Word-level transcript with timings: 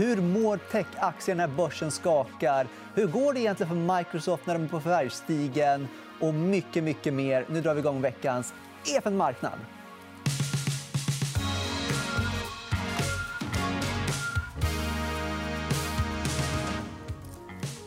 Hur 0.00 0.16
mår 0.16 0.56
techaktien 0.56 1.36
när 1.36 1.48
börsen 1.48 1.90
skakar? 1.90 2.66
Hur 2.94 3.06
går 3.06 3.32
det 3.32 3.40
egentligen 3.40 3.68
för 3.68 3.96
Microsoft 3.96 4.46
när 4.46 4.54
de 4.54 4.64
är 4.64 4.68
på 4.68 4.80
förvärvsstigen? 4.80 5.88
Och 6.20 6.34
mycket, 6.34 6.84
mycket 6.84 7.14
mer. 7.14 7.46
Nu 7.48 7.60
drar 7.60 7.74
vi 7.74 7.80
igång 7.80 8.00
veckans 8.00 8.54
EFN 8.96 9.16
Marknad. 9.16 9.58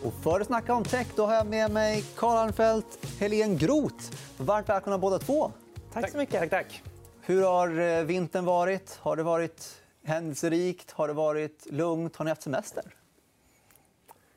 Och 0.03 0.13
för 0.23 0.39
att 0.39 0.47
snacka 0.47 0.73
om 0.73 0.83
tech 0.83 1.07
då 1.15 1.25
har 1.25 1.33
jag 1.33 1.47
med 1.47 1.71
mig 1.71 2.03
Carl 2.15 2.37
Arnfelt, 2.37 3.05
Helene 3.19 3.55
Groth. 3.55 4.11
Varmt 4.37 4.69
välkomna 4.69 4.97
båda 4.97 5.19
två. 5.19 5.51
Tack 5.93 6.11
så 6.11 6.17
mycket. 6.17 6.39
Tack, 6.39 6.49
tack. 6.49 6.83
Hur 7.21 7.43
har 7.43 7.79
eh, 7.79 8.03
vintern 8.03 8.45
varit? 8.45 8.99
Har 9.01 9.15
det 9.15 9.23
varit 9.23 9.82
händelserikt? 10.03 10.91
Har 10.91 11.07
det 11.07 11.13
varit 11.13 11.67
lugnt? 11.71 12.15
Har 12.15 12.25
ni 12.25 12.31
haft 12.31 12.41
semester? 12.41 12.83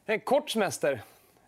En 0.04 0.20
kort 0.20 0.50
semester. 0.50 1.02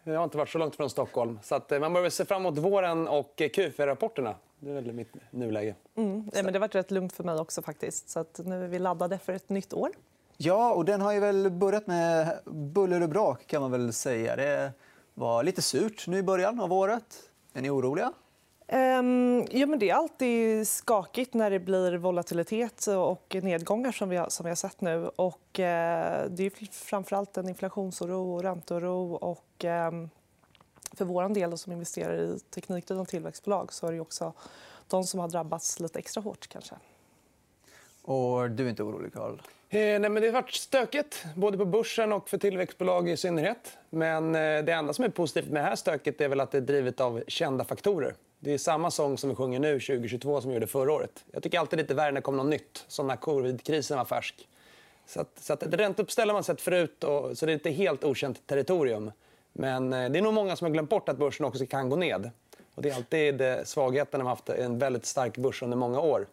Jag 0.05 0.17
har 0.17 0.25
inte 0.25 0.37
varit 0.37 0.49
så 0.49 0.59
långt 0.59 0.77
från 0.77 0.91
Stockholm. 0.91 1.39
Så 1.43 1.55
att 1.55 1.73
eh, 1.73 1.81
man 1.81 1.93
börjar 1.93 2.11
se 2.11 2.25
fram 2.25 2.47
emot 2.47 2.59
våren 2.59 3.09
och 3.09 3.41
eh, 3.41 3.49
Q4-rapporterna. 3.49 4.35
Det 4.61 4.71
är 4.71 4.75
väl 4.75 4.93
mitt 4.93 5.13
nuläge. 5.31 5.75
Mm. 5.95 6.31
Nej, 6.33 6.43
men 6.43 6.53
det 6.53 6.59
har 6.59 6.61
varit 6.61 6.75
rätt 6.75 6.91
lugnt 6.91 7.13
för 7.13 7.25
mig 7.25 7.35
också. 7.35 7.63
faktiskt. 7.63 8.11
Så 8.11 8.21
att 8.21 8.41
nu 8.45 8.65
är 8.65 8.69
vi 8.69 8.79
laddade 8.79 9.19
för 9.19 9.33
ett 9.33 9.49
nytt 9.49 9.73
år. 9.73 9.91
Ja, 10.37 10.73
och 10.73 10.85
den 10.85 11.01
har 11.01 11.13
ju 11.13 11.21
väl 11.21 11.51
börjat 11.51 11.87
med 11.87 12.39
buller 12.45 13.03
och 13.03 13.09
brak. 13.09 13.47
kan 13.47 13.63
man 13.63 13.71
väl 13.71 13.93
säga. 13.93 14.37
Det 14.37 14.73
var 15.15 15.43
lite 15.43 15.63
surt 15.63 16.07
nu 16.07 16.19
i 16.19 16.23
början 16.23 16.61
av 16.61 16.73
året. 16.73 17.31
Är 17.53 17.63
ni 17.63 17.71
oroliga? 17.71 18.13
Um, 18.73 19.47
ja, 19.51 19.67
men 19.67 19.79
det 19.79 19.91
är 19.91 19.95
alltid 19.95 20.69
skakigt 20.69 21.35
när 21.35 21.51
det 21.51 21.59
blir 21.59 21.97
volatilitet 21.97 22.87
och 22.87 23.37
nedgångar 23.43 23.93
som 23.93 24.09
vi 24.09 24.17
har, 24.17 24.29
som 24.29 24.45
vi 24.45 24.51
har 24.51 24.57
sett 24.57 24.81
nu. 24.81 25.09
Och, 25.09 25.41
uh, 25.59 25.65
det 26.31 26.41
är 26.41 26.73
framför 26.73 27.17
allt 27.17 27.37
en 27.37 27.49
inflationsoro 27.49 28.35
och 28.35 28.43
ränteoro. 28.43 29.15
Och, 29.15 29.65
um, 29.65 30.11
för 30.93 31.05
vår 31.05 31.29
del 31.29 31.59
som 31.59 31.73
investerar 31.73 32.15
i 32.15 32.39
teknikdrivna 32.51 33.05
tillväxtbolag 33.05 33.73
så 33.73 33.87
är 33.87 33.93
det 33.93 34.01
också 34.01 34.33
de 34.89 35.05
som 35.05 35.21
har 35.21 35.29
drabbats 35.29 35.81
lite 35.81 35.99
extra 35.99 36.21
hårt. 36.21 36.49
kanske. 36.49 36.75
Och 38.03 38.51
du 38.51 38.65
är 38.65 38.71
inte 38.71 38.83
orolig, 38.83 39.13
Carl? 39.13 39.33
Eh, 39.69 39.79
nej, 39.79 39.99
men 39.99 40.15
det 40.15 40.27
har 40.27 40.33
varit 40.33 40.55
stökigt, 40.55 41.25
både 41.37 41.59
på 41.59 41.65
börsen 41.65 42.13
och 42.13 42.29
för 42.29 42.39
tillväxtbolag 42.39 43.09
i 43.09 43.17
synnerhet. 43.17 43.79
Men 43.91 44.35
eh, 44.35 44.65
det 44.65 44.73
enda 44.73 44.93
som 44.93 45.05
är 45.05 45.09
positivt 45.09 45.51
med 45.51 45.63
det 45.63 45.69
här 45.69 45.77
stöket 45.77 46.21
är 46.21 46.29
väl 46.29 46.41
att 46.41 46.51
det 46.51 46.59
är 46.59 46.63
drivet 46.63 47.01
av 47.01 47.23
kända 47.29 47.65
faktorer. 47.65 48.15
Det 48.41 48.53
är 48.53 48.59
samma 48.59 48.91
sång 48.91 49.19
som 49.19 49.31
vi 49.31 49.37
sjunger 49.37 49.59
nu 49.59 49.81
2022 49.81 50.41
som 50.41 50.51
vi 50.51 50.55
gjorde 50.55 50.67
förra 50.67 50.93
året. 50.93 51.25
Jag 51.33 51.43
tycker 51.43 51.59
alltid 51.59 51.79
lite 51.79 51.95
värre 51.95 52.11
när 52.11 52.15
det 52.15 52.21
kommer 52.21 52.39
något 52.45 52.51
nytt, 52.51 52.85
som 52.89 53.07
när 53.07 53.17
covidkrisen 53.17 53.99
var 53.99 54.05
färsk. 54.05 54.49
Så 55.07 55.21
att, 55.21 55.39
så 55.41 55.53
att 55.53 55.63
ett 55.63 55.75
ränteuppställ 55.75 56.29
har 56.29 56.35
man 56.35 56.45
sett 56.45 56.61
förut, 56.61 57.05
och, 57.05 57.39
så 57.39 57.47
det 57.47 57.53
är 57.53 57.55
inte 57.55 57.71
helt 57.71 58.05
okänt 58.05 58.47
territorium. 58.47 59.11
Men 59.53 59.93
eh, 59.93 60.11
det 60.11 60.19
är 60.19 60.23
nog 60.23 60.35
många 60.35 60.57
som 60.57 60.65
har 60.65 60.73
glömt 60.73 60.91
bort 60.91 61.09
att 61.09 61.19
börsen 61.19 61.47
också 61.47 61.67
kan 61.67 61.89
gå 61.89 61.97
ned. 61.97 62.31
Och 62.75 62.83
det 62.83 62.91
är 62.91 62.95
alltid 62.95 63.41
eh, 63.41 63.57
svagheten 63.65 64.19
när 64.19 64.25
man 64.25 64.27
har 64.27 64.37
haft 64.37 64.49
en 64.49 64.79
väldigt 64.79 65.07
stark 65.07 65.37
börs 65.37 65.63
under 65.63 65.77
många 65.77 66.01
år. 66.01 66.27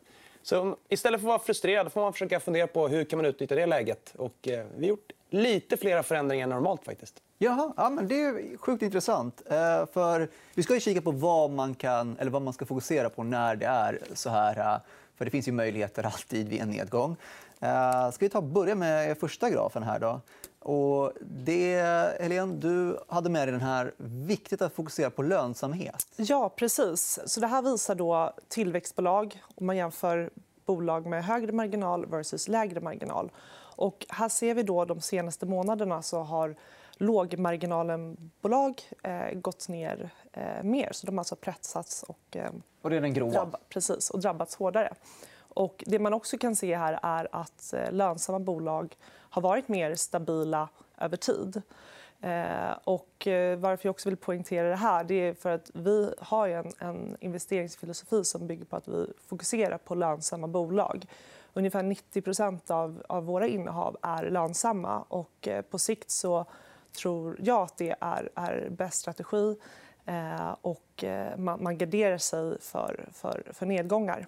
Så 0.44 0.62
mm, 0.62 0.76
istället 0.90 1.22
för 1.22 1.28
att 1.28 1.30
vara 1.30 1.40
frustrerad 1.40 1.92
får 1.92 2.02
man 2.02 2.14
försöka 2.14 2.40
fundera 2.40 2.68
på 2.68 2.88
hur 2.88 3.06
kan 3.06 3.18
man 3.18 3.26
utnyttja 3.26 3.56
det 3.56 3.66
läget. 3.66 4.14
Och, 4.18 4.48
eh, 4.48 4.66
vi 4.78 4.86
har 4.86 4.90
gjort 4.90 5.12
lite 5.30 5.78
fler 5.78 6.02
förändringar 6.02 6.44
än 6.44 6.50
normalt. 6.50 6.86
faktiskt. 6.86 7.22
Jaha, 7.38 7.74
ja, 7.78 7.90
men 7.90 8.08
det 8.08 8.22
är 8.22 8.58
sjukt 8.58 8.84
intressant. 8.84 9.42
Eh, 9.46 9.86
för 9.94 10.30
vi 10.54 10.64
ska 10.64 10.74
ju 10.74 10.80
kika 10.80 11.02
på 11.02 11.12
vad 11.12 11.52
man, 11.52 11.76
kan, 11.76 12.18
eller 12.20 12.32
vad 12.32 12.42
man 12.42 12.54
ska 12.54 12.66
fokusera 12.66 13.10
på 13.10 13.24
när 13.24 13.56
det 13.56 13.66
är 13.66 14.00
så 14.14 14.30
här. 14.30 14.60
Eh, 14.60 14.80
för 15.16 15.26
Det 15.26 15.32
finns 15.32 15.48
ju 15.48 15.52
möjligheter 15.52 16.04
alltid 16.14 16.50
vid 16.50 16.62
en 16.62 16.70
nedgång. 16.70 17.16
Eh, 17.60 18.12
ska 18.12 18.26
vi 18.26 18.30
ta 18.30 18.42
börja 18.42 18.76
med 18.76 19.18
första 19.18 19.50
grafen. 19.50 19.84
här 19.84 20.00
då? 20.00 20.22
Och 20.60 21.12
det, 21.22 21.82
Helene, 22.20 22.56
du 22.56 23.00
hade 23.08 23.30
med 23.30 23.48
dig 23.48 23.52
den 23.52 23.62
här. 23.62 23.94
Viktigt 23.98 24.62
att 24.62 24.74
fokusera 24.74 25.10
på 25.10 25.24
lönsamhet. 25.24 26.08
Ja, 26.16 26.50
precis. 26.50 27.20
Så 27.26 27.40
det 27.40 27.48
här 27.48 27.62
visar 27.62 27.96
då 27.96 28.34
tillväxtbolag. 28.48 29.42
Om 29.56 29.66
man 29.66 29.78
jämför 29.78 30.30
bolag 30.66 31.06
med 31.06 31.26
högre 31.26 31.52
marginal 31.52 32.06
versus 32.06 32.48
lägre 32.48 32.80
marginal. 32.80 33.32
Och 33.76 34.06
här 34.10 34.30
ser 34.30 34.54
vi 34.54 34.64
då 34.64 34.86
de 34.86 35.02
senaste 35.02 35.46
månaderna 35.46 36.02
så 36.02 36.20
har 36.20 36.56
lågmarginalenbolag 36.98 38.82
eh, 39.04 39.32
gått 39.34 39.70
ner 39.70 40.10
eh, 40.34 40.64
mer. 40.64 40.90
Så 40.92 41.06
de 41.06 41.16
har 41.16 41.22
alltså 41.22 41.36
pressats 41.36 42.04
och, 42.04 42.36
eh, 42.36 42.52
och 42.82 42.90
det 42.90 42.98
är 42.98 43.02
den 43.02 43.14
grova. 43.14 43.32
Drabba, 43.32 43.60
precis, 43.70 44.10
och 44.10 44.20
drabbats 44.20 44.56
hårdare. 44.56 44.94
Och 45.56 45.84
det 45.88 46.00
man 46.00 46.14
också 46.14 46.38
kan 46.38 46.56
se 46.56 46.76
här 46.76 47.00
är 47.04 47.28
att 47.32 47.74
eh, 47.74 47.92
lönsamma 47.92 48.40
bolag 48.40 48.98
har 49.08 49.42
varit 49.42 49.68
mer 49.68 49.96
stabila 49.96 50.70
över 50.98 51.18
tid. 51.18 51.62
Eh, 52.22 52.78
och 52.84 53.28
eh, 53.28 53.58
varför 53.58 53.88
jag 53.88 53.92
också 53.92 54.10
vill 54.10 54.18
poängtera 54.18 54.70
det 54.70 54.76
här 54.76 55.04
det 55.04 55.16
är 55.16 55.34
för 55.34 55.50
att 55.50 55.72
vi 55.74 56.14
har 56.20 56.50
en, 56.50 56.72
en 56.80 57.18
investeringsfilosofi 57.20 58.24
som 58.24 58.48
bygger 58.48 58.66
på 58.66 58.76
att 58.76 58.88
vi 58.88 59.08
fokuserar 59.28 59.78
på 59.78 59.96
lönsamma 59.96 60.48
bolag. 60.48 61.06
Ungefär 61.54 61.84
90 61.84 62.74
av, 62.74 63.04
av 63.10 63.26
våra 63.26 63.48
innehav 63.48 63.98
är 64.02 64.30
lönsamma. 64.30 65.06
Och 65.08 65.48
på 65.70 65.80
sikt 65.80 66.12
så 66.12 66.46
tror 66.96 67.38
jag 67.40 67.62
att 67.62 67.78
det 67.78 67.96
är, 68.00 68.30
är 68.36 68.70
bäst 68.70 69.00
strategi. 69.00 69.56
Eh, 70.06 70.56
och 70.62 71.04
eh, 71.04 71.38
man, 71.38 71.64
man 71.64 71.78
garderar 71.78 72.18
sig 72.18 72.62
för, 72.62 73.06
för, 73.14 73.44
för 73.54 73.66
nedgångar. 73.66 74.28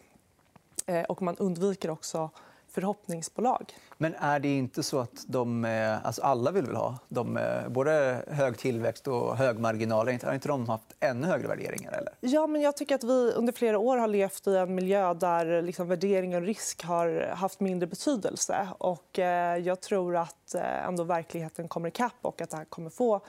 Eh, 0.86 1.04
och 1.04 1.22
man 1.22 1.36
undviker 1.38 1.90
också 1.90 2.30
förhoppningsbolag. 2.70 3.74
Men 3.98 4.16
är 4.16 4.40
det 4.40 4.58
inte 4.58 4.84
så 4.84 5.00
att 5.00 5.26
de, 5.28 5.66
alltså 6.04 6.22
alla 6.22 6.52
vill 6.52 6.66
väl 6.66 6.76
ha 6.76 6.98
de, 7.10 7.40
både 7.70 8.24
hög 8.28 8.58
tillväxt 8.58 9.08
och 9.08 9.38
hög 9.38 9.60
marginal? 9.60 10.08
Har 10.08 10.34
inte 10.34 10.48
de 10.48 10.70
haft 10.70 10.96
ännu 11.00 11.28
högre 11.28 11.48
värderingar? 11.48 11.92
Eller? 11.92 12.14
Ja, 12.20 12.48
men 12.48 12.62
jag 12.62 12.78
tycker 12.78 12.96
att 12.96 13.04
vi 13.04 13.32
under 13.36 13.54
flera 13.54 13.80
år 13.80 13.98
har 13.98 14.08
levt 14.08 14.48
i 14.48 14.56
en 14.56 14.76
miljö 14.76 15.14
där 15.14 15.62
liksom 15.62 15.88
värdering 15.88 16.36
och 16.36 16.42
risk 16.42 16.84
har 16.84 17.34
haft 17.36 17.60
mindre 17.60 17.88
betydelse. 17.88 18.68
Och, 18.78 19.20
eh, 19.20 19.58
jag 19.58 19.82
tror 19.82 20.16
att 20.16 20.56
eh, 20.56 20.88
ändå 20.88 21.04
verkligheten 21.04 21.68
kommer 21.68 21.88
ikapp 21.88 22.14
och 22.22 22.42
att 22.42 22.50
det 22.50 22.58
här 22.58 22.66
kommer 22.66 22.90
få 22.90 23.22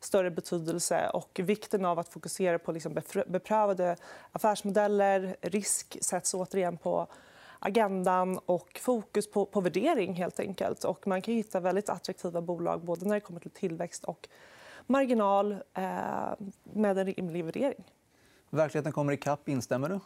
större 0.00 0.30
betydelse. 0.30 1.10
och 1.12 1.40
Vikten 1.42 1.84
av 1.84 1.98
att 1.98 2.08
fokusera 2.08 2.58
på 2.58 2.72
liksom 2.72 2.94
beprövade 3.26 3.96
affärsmodeller. 4.32 5.36
Risk 5.40 5.98
sätts 6.00 6.34
återigen 6.34 6.76
på 6.76 7.06
agendan 7.64 8.38
och 8.46 8.78
fokus 8.80 9.30
på, 9.30 9.46
på 9.46 9.60
värdering. 9.60 10.14
helt 10.14 10.40
enkelt. 10.40 10.84
Och 10.84 11.06
man 11.06 11.22
kan 11.22 11.34
hitta 11.34 11.60
väldigt 11.60 11.88
attraktiva 11.88 12.40
bolag 12.40 12.84
både 12.84 13.06
när 13.06 13.14
det 13.14 13.20
kommer 13.20 13.40
till 13.40 13.50
tillväxt 13.50 14.04
och 14.04 14.28
marginal 14.86 15.52
eh, 15.52 15.90
med 16.62 16.98
en 16.98 17.06
rimlig 17.06 17.44
värdering. 17.44 17.84
Verkligheten 18.50 18.92
kommer 18.92 19.12
ikapp. 19.12 19.48
Instämmer 19.48 19.88
du? 19.88 20.00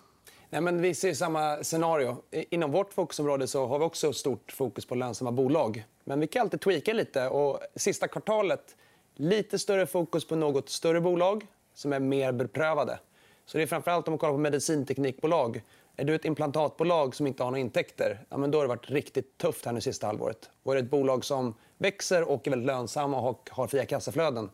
Nej, 0.50 0.60
men 0.60 0.82
vi 0.82 0.94
ser 0.94 1.14
samma 1.14 1.64
scenario. 1.64 2.16
Inom 2.30 2.70
vårt 2.70 2.92
fokusområde 2.92 3.46
så 3.46 3.66
har 3.66 3.78
vi 3.78 3.84
också 3.84 4.12
stort 4.12 4.52
fokus 4.52 4.86
på 4.86 4.94
lönsamma 4.94 5.32
bolag. 5.32 5.84
Men 6.04 6.20
vi 6.20 6.26
kan 6.26 6.42
alltid 6.42 6.60
tweaka 6.60 6.92
lite. 6.92 7.28
Och 7.28 7.60
sista 7.76 8.08
kvartalet 8.08 8.76
Lite 9.20 9.58
större 9.58 9.86
fokus 9.86 10.26
på 10.26 10.36
något 10.36 10.68
större 10.68 11.00
bolag 11.00 11.46
som 11.74 11.92
är 11.92 12.00
mer 12.00 12.32
beprövade. 12.32 12.98
Så 13.46 13.58
det 13.58 13.62
är 13.62 13.66
framförallt 13.66 14.08
om 14.08 14.12
man 14.12 14.18
kollar 14.18 14.32
på 14.32 14.38
medicinteknikbolag. 14.38 15.62
Är 16.00 16.04
du 16.04 16.14
ett 16.14 16.24
implantatbolag 16.24 17.14
som 17.14 17.26
inte 17.26 17.42
har 17.42 17.50
några 17.50 17.60
intäkter, 17.60 18.20
ja, 18.28 18.36
men 18.36 18.50
då 18.50 18.58
har 18.58 18.64
det 18.64 18.68
varit 18.68 18.90
riktigt 18.90 19.38
tufft 19.38 19.64
här 19.64 19.72
nu 19.72 19.80
sista 19.80 20.06
halvåret. 20.06 20.50
Och 20.62 20.72
är 20.72 20.76
det 20.76 20.82
ett 20.82 20.90
bolag 20.90 21.24
som 21.24 21.54
växer 21.78 22.28
och 22.28 22.46
är 22.46 22.50
väldigt 22.50 22.66
lönsamma 22.66 23.20
och 23.20 23.50
har 23.52 23.66
fria 23.66 23.86
kassaflöden. 23.86 24.50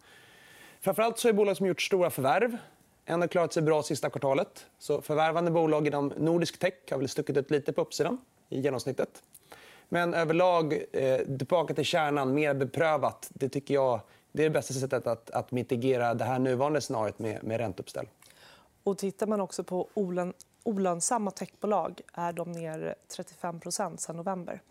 Framförallt 0.81 1.19
så 1.19 1.29
är 1.29 1.33
det 1.33 1.37
bolag 1.37 1.57
som 1.57 1.67
gjort 1.67 1.83
stora 1.83 2.11
förvärv. 2.11 2.57
En 3.05 3.21
har 3.21 3.29
klarat 3.29 3.53
sig 3.53 3.63
bra 3.63 3.83
sista 3.83 4.11
kvartalet. 4.11 4.67
Så 4.79 5.03
förvärvande 5.03 5.51
bolag 5.51 5.87
inom 5.87 6.13
nordisk 6.17 6.59
tech 6.59 6.75
har 6.91 6.99
väl 6.99 7.09
stuckit 7.09 7.37
ut 7.37 7.51
lite 7.51 7.73
på 7.73 7.81
uppsidan 7.81 8.19
i 8.49 8.61
genomsnittet. 8.61 9.23
Men 9.89 10.15
överlag, 10.15 10.85
eh, 10.93 11.19
tillbaka 11.19 11.75
till 11.75 11.85
kärnan, 11.85 12.35
mer 12.35 12.55
beprövat. 12.55 13.31
Det 13.31 13.49
tycker 13.49 13.75
jag 13.75 14.01
det 14.33 14.43
är 14.43 14.45
det 14.45 14.51
bästa 14.51 14.75
sättet 14.75 15.07
att, 15.07 15.31
att 15.31 15.51
mitigera 15.51 16.15
det 16.15 16.25
här 16.25 16.39
nuvarande 16.39 16.81
scenariot 16.81 17.19
med, 17.19 17.45
med 17.45 17.61
ränteuppställ. 17.61 18.07
Och 18.83 18.99
tittar 18.99 19.27
man 19.27 19.41
också 19.41 19.65
på 19.65 19.89
olönsamma 20.65 21.31
techbolag 21.31 22.01
är 22.13 22.33
de 22.33 22.53
ner 22.53 22.95
35% 23.17 23.97
sen 23.97 24.17
november. 24.17 24.63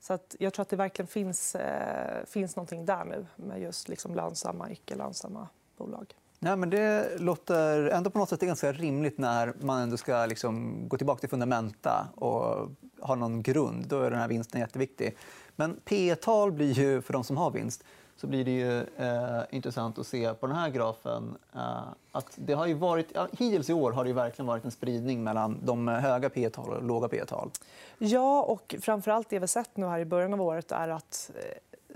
Så 0.00 0.12
att 0.12 0.36
jag 0.38 0.52
tror 0.52 0.62
att 0.62 0.68
det 0.68 0.76
verkligen 0.76 1.06
finns, 1.06 1.54
eh, 1.54 2.24
finns 2.26 2.56
någonting 2.56 2.86
där 2.86 3.04
nu 3.04 3.26
med 3.36 3.60
just 3.60 3.88
liksom 3.88 4.14
lönsamma 4.14 4.70
icke 4.70 4.94
lönsamma 4.94 5.48
bolag. 5.76 6.14
Nej, 6.38 6.56
men 6.56 6.70
det 6.70 7.18
låter 7.18 7.88
ändå 7.88 8.10
på 8.10 8.18
något 8.18 8.28
sätt 8.28 8.40
ganska 8.40 8.72
rimligt 8.72 9.18
när 9.18 9.54
man 9.60 9.82
ändå 9.82 9.96
ska 9.96 10.26
liksom 10.26 10.84
gå 10.88 10.96
tillbaka 10.96 11.20
till 11.20 11.28
fundamenta 11.28 12.08
och 12.14 12.70
ha 13.00 13.14
någon 13.14 13.42
grund. 13.42 13.86
Då 13.86 14.00
är 14.02 14.10
den 14.10 14.20
här 14.20 14.28
vinsten 14.28 14.60
jätteviktig. 14.60 15.16
Men 15.56 15.80
P 15.84 16.14
tal 16.14 16.52
blir 16.52 16.72
ju, 16.72 17.02
för 17.02 17.12
de 17.12 17.24
som 17.24 17.36
har 17.36 17.50
vinst 17.50 17.84
så 18.20 18.26
blir 18.26 18.44
det 18.44 18.50
ju, 18.50 18.78
eh, 18.80 19.42
intressant 19.50 19.98
att 19.98 20.06
se 20.06 20.34
på 20.34 20.46
den 20.46 20.56
här 20.56 20.70
grafen 20.70 21.36
eh, 21.54 21.82
att 22.12 22.32
det 22.36 22.52
har 22.52 22.66
ju 22.66 22.74
varit, 22.74 23.06
ja, 23.14 23.28
hittills 23.32 23.70
i 23.70 23.72
år 23.72 23.92
har 23.92 24.04
det 24.04 24.12
verkligen 24.12 24.46
varit 24.46 24.64
en 24.64 24.70
spridning 24.70 25.24
mellan 25.24 25.58
de 25.62 25.88
höga 25.88 26.30
P 26.30 26.50
tal 26.50 26.70
och 26.70 26.82
låga 26.82 27.08
P 27.08 27.24
tal. 27.24 27.50
Ja, 27.98 28.42
och 28.42 28.74
framför 28.80 29.10
allt 29.10 29.28
det 29.28 29.38
vi 29.38 29.46
sett 29.46 29.76
nu 29.76 29.86
här 29.86 29.98
i 29.98 30.04
början 30.04 30.34
av 30.34 30.42
året 30.42 30.72
är 30.72 30.88
att 30.88 31.30
eh, 31.34 31.42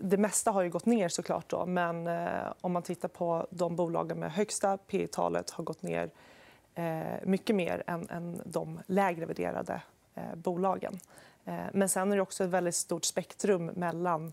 det 0.00 0.16
mesta 0.16 0.50
har 0.50 0.62
ju 0.62 0.70
gått 0.70 0.86
ner 0.86 1.08
såklart. 1.08 1.50
Då, 1.50 1.66
men 1.66 2.06
eh, 2.06 2.52
om 2.60 2.72
man 2.72 2.82
tittar 2.82 3.08
på 3.08 3.46
de 3.50 3.76
bolagen 3.76 4.18
med 4.18 4.32
högsta 4.32 4.76
P 4.76 5.06
talet 5.06 5.50
har 5.50 5.64
gått 5.64 5.82
ner 5.82 6.10
eh, 6.74 7.02
mycket 7.22 7.56
mer 7.56 7.82
än, 7.86 8.08
än 8.10 8.42
de 8.44 8.80
lägre 8.86 9.26
värderade 9.26 9.82
eh, 10.14 10.34
bolagen. 10.34 10.98
Eh, 11.44 11.54
men 11.72 11.88
sen 11.88 12.12
är 12.12 12.16
det 12.16 12.22
också 12.22 12.44
ett 12.44 12.50
väldigt 12.50 12.74
stort 12.74 13.04
spektrum 13.04 13.66
mellan 13.66 14.32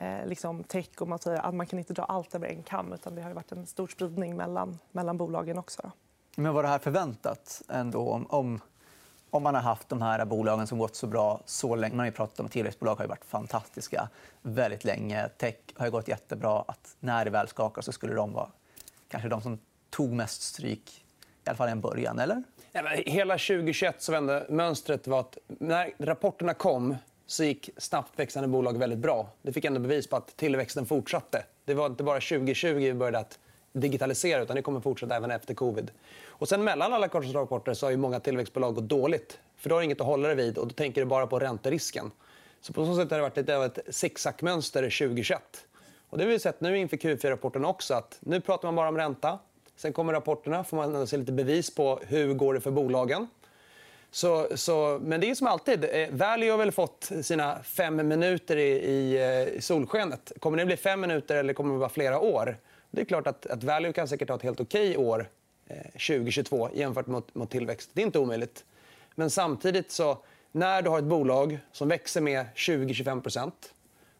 eh, 0.00 0.26
liksom 0.26 0.64
tech 0.64 0.88
och 1.00 1.08
man, 1.08 1.18
säger, 1.18 1.52
man 1.52 1.66
kan 1.66 1.78
inte 1.78 1.92
dra 1.92 2.04
allt 2.04 2.34
över 2.34 2.48
en 2.48 2.62
kam. 2.62 2.92
Utan 2.92 3.14
det 3.14 3.22
har 3.22 3.30
varit 3.30 3.52
en 3.52 3.66
stor 3.66 3.88
spridning 3.88 4.36
mellan, 4.36 4.78
mellan 4.92 5.16
bolagen 5.16 5.58
också. 5.58 5.82
Då. 5.82 5.90
Men 6.36 6.54
var 6.54 6.62
det 6.62 6.68
här 6.68 6.78
förväntat 6.78 7.62
ändå? 7.68 8.10
Om, 8.10 8.26
om, 8.26 8.60
om 9.30 9.42
man 9.42 9.54
har 9.54 9.62
haft 9.62 9.88
de 9.88 10.02
här 10.02 10.24
bolagen 10.24 10.66
som 10.66 10.78
gått 10.78 10.96
så 10.96 11.06
bra 11.06 11.40
så 11.44 11.76
länge. 11.76 11.94
Man 11.94 12.06
har 12.06 12.12
pratat 12.12 12.40
om 12.40 12.46
att 12.46 12.52
tillväxtbolag 12.52 12.96
har 12.96 13.06
varit 13.06 13.24
fantastiska 13.24 14.08
väldigt 14.42 14.84
länge. 14.84 15.28
Tech 15.28 15.56
har 15.76 15.90
gått 15.90 16.08
jättebra. 16.08 16.64
Att 16.68 16.96
när 17.00 17.24
det 17.24 17.30
väl 17.30 17.48
skakar 17.48 17.82
så 17.82 17.92
skulle 17.92 18.14
de 18.14 18.32
vara 18.32 18.48
kanske 19.08 19.28
de 19.28 19.42
som 19.42 19.58
tog 19.90 20.12
mest 20.12 20.42
stryk, 20.42 21.04
i 21.44 21.48
alla 21.48 21.56
fall 21.56 21.68
i 21.68 21.72
en 21.72 21.80
början. 21.80 22.18
Eller? 22.18 22.42
hela 23.06 23.34
2021 23.34 24.02
så 24.02 24.12
vände 24.12 24.46
mönstret 24.48 25.06
var 25.06 25.20
att 25.20 25.38
när 25.46 25.92
rapporterna 25.98 26.54
kom 26.54 26.96
så 27.30 27.44
gick 27.44 27.70
snabbt 27.76 28.18
växande 28.18 28.48
bolag 28.48 28.78
väldigt 28.78 28.98
bra. 28.98 29.28
Det 29.42 29.52
fick 29.52 29.64
ändå 29.64 29.80
bevis 29.80 30.06
på 30.06 30.16
att 30.16 30.36
tillväxten 30.36 30.86
fortsatte. 30.86 31.44
Det 31.64 31.74
var 31.74 31.86
inte 31.86 32.02
bara 32.02 32.20
2020 32.20 32.74
vi 32.74 32.94
började 32.94 33.18
att 33.18 33.38
digitalisera 33.72 34.42
utan 34.42 34.56
det 34.56 34.62
kommer 34.62 34.80
fortsätta 34.80 35.16
även 35.16 35.30
efter 35.30 35.54
covid. 35.54 35.90
Och 36.26 36.48
sen 36.48 36.64
mellan 36.64 36.92
alla 36.92 37.08
kvartalsrapporter 37.08 37.74
så 37.74 37.86
har 37.86 37.90
ju 37.90 37.96
många 37.96 38.20
tillväxtbolag 38.20 38.74
gått 38.74 38.88
dåligt. 38.88 39.38
För 39.56 39.68
då 39.68 39.74
har 39.74 39.82
inget 39.82 40.00
att 40.00 40.06
hålla 40.06 40.28
dig 40.28 40.36
vid 40.36 40.58
och 40.58 40.66
då 40.66 40.74
tänker 40.74 41.00
du 41.00 41.04
bara 41.04 41.26
på 41.26 41.38
ränterisken. 41.38 42.10
Så 42.60 42.72
på 42.72 42.86
så 42.86 42.96
sätt 42.96 43.10
har 43.10 43.18
det 43.18 43.22
varit 43.22 43.36
lite 43.36 43.56
av 43.56 43.64
ett 43.64 43.78
zigzagmönster 43.88 44.82
2021. 44.82 45.66
Och 46.08 46.18
det 46.18 46.24
har 46.24 46.30
vi 46.30 46.38
sett 46.38 46.60
nu 46.60 46.78
inför 46.78 46.96
Q4-rapporten 46.96 47.64
också. 47.64 47.94
att 47.94 48.18
Nu 48.20 48.40
pratar 48.40 48.68
man 48.68 48.76
bara 48.76 48.88
om 48.88 48.96
ränta. 48.96 49.38
Sen 49.76 49.92
kommer 49.92 50.12
rapporterna. 50.12 50.64
får 50.64 50.76
man 50.76 51.06
se 51.06 51.16
lite 51.16 51.32
bevis 51.32 51.74
på 51.74 52.00
hur 52.06 52.34
går 52.34 52.54
det 52.54 52.60
för 52.60 52.70
bolagen. 52.70 53.26
Så, 54.10 54.48
så, 54.54 54.98
men 55.02 55.20
det 55.20 55.30
är 55.30 55.34
som 55.34 55.46
alltid. 55.46 55.84
Eh, 55.84 56.08
Value 56.10 56.50
har 56.50 56.58
väl 56.58 56.72
fått 56.72 57.10
sina 57.22 57.62
fem 57.62 58.08
minuter 58.08 58.56
i, 58.56 58.70
i, 58.70 59.18
i 59.56 59.60
solskenet. 59.60 60.32
Kommer 60.38 60.58
det 60.58 60.66
bli 60.66 60.76
fem 60.76 61.00
minuter 61.00 61.36
eller 61.36 61.54
kommer 61.54 61.72
det 61.72 61.78
vara 61.78 61.88
flera 61.88 62.20
år? 62.20 62.56
Det 62.90 63.00
är 63.00 63.04
klart 63.04 63.26
att, 63.26 63.46
att 63.46 63.64
Value 63.64 63.92
kan 63.92 64.08
säkert 64.08 64.28
ha 64.28 64.36
ett 64.36 64.42
helt 64.42 64.60
okej 64.60 64.96
år 64.96 65.28
eh, 65.68 65.76
2022 65.76 66.70
jämfört 66.74 67.06
mot, 67.06 67.34
mot 67.34 67.50
tillväxt. 67.50 67.90
Det 67.92 68.02
är 68.02 68.06
inte 68.06 68.18
omöjligt. 68.18 68.64
Men 69.14 69.30
samtidigt 69.30 69.90
så 69.90 70.18
när 70.52 70.82
du 70.82 70.90
har 70.90 70.98
ett 70.98 71.04
bolag 71.04 71.58
som 71.72 71.88
växer 71.88 72.20
med 72.20 72.46
20-25 72.54 73.52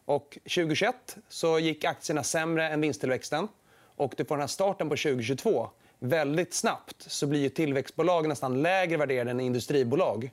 och 0.05 0.37
2021 0.43 1.17
så 1.29 1.59
gick 1.59 1.85
aktierna 1.85 2.23
sämre 2.23 2.69
än 2.69 2.81
vinsttillväxten 2.81 3.47
och 3.95 4.13
du 4.17 4.25
får 4.25 4.35
den 4.35 4.41
här 4.41 4.47
starten 4.47 4.89
på 4.89 4.95
2022 4.95 5.69
väldigt 6.03 6.53
snabbt 6.53 6.95
så 7.11 7.27
blir 7.27 7.39
ju 7.39 7.49
tillväxtbolag 7.49 8.27
nästan 8.27 8.61
lägre 8.61 8.97
värderade 8.97 9.31
än 9.31 9.39
industribolag. 9.39 10.31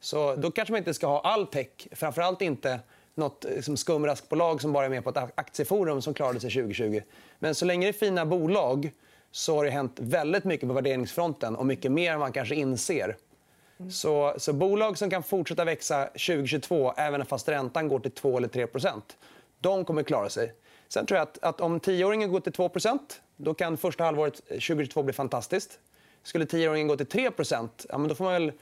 Så 0.00 0.36
då 0.36 0.50
kanske 0.50 0.72
man 0.72 0.78
inte 0.78 0.94
ska 0.94 1.06
ha 1.06 1.20
all 1.20 1.46
tech. 1.46 1.68
Framförallt 1.92 2.42
inte 2.42 2.80
nåt 3.14 3.44
liksom 3.48 3.76
skumraskbolag 3.76 4.60
som 4.60 4.72
bara 4.72 4.84
är 4.84 4.90
med 4.90 5.04
på 5.04 5.10
ett 5.10 5.32
aktieforum 5.34 6.02
som 6.02 6.14
klarade 6.14 6.40
sig 6.40 6.50
2020. 6.50 7.02
Men 7.38 7.54
så 7.54 7.64
länge 7.64 7.86
det 7.86 7.90
är 7.90 7.92
fina 7.92 8.26
bolag 8.26 8.90
så 9.30 9.56
har 9.56 9.64
det 9.64 9.70
hänt 9.70 9.96
väldigt 10.00 10.44
mycket 10.44 10.68
på 10.68 10.74
värderingsfronten 10.74 11.56
och 11.56 11.66
mycket 11.66 11.92
mer 11.92 12.12
än 12.12 12.18
man 12.18 12.32
kanske 12.32 12.54
inser. 12.54 13.16
Mm. 13.78 13.90
Så, 13.90 14.34
så 14.36 14.52
bolag 14.52 14.98
som 14.98 15.10
kan 15.10 15.22
fortsätta 15.22 15.64
växa 15.64 16.04
2022 16.06 16.92
även 16.96 17.26
fast 17.26 17.48
räntan 17.48 17.88
går 17.88 17.98
till 17.98 18.10
2 18.10 18.36
eller 18.36 18.48
3% 18.48 19.02
de 19.60 19.84
kommer 19.84 20.02
klara 20.02 20.28
sig. 20.28 20.52
Sen 20.88 21.06
tror 21.06 21.18
jag 21.18 21.22
att, 21.22 21.38
att 21.42 21.60
om 21.60 21.80
tioåringen 21.80 22.30
går 22.32 22.40
till 22.40 22.52
2% 22.52 22.98
då 23.36 23.54
kan 23.54 23.76
första 23.76 24.04
halvåret 24.04 24.40
eh, 24.46 24.54
2022 24.54 25.02
bli 25.02 25.12
fantastiskt. 25.12 25.78
Skulle 26.22 26.46
tioåringen 26.46 26.88
gå 26.88 26.96
till 26.96 27.06
3 27.06 27.30
ja, 27.88 27.98
men 27.98 28.08
då 28.08 28.14
får 28.14 28.24
man 28.24 28.32
väl 28.32 28.52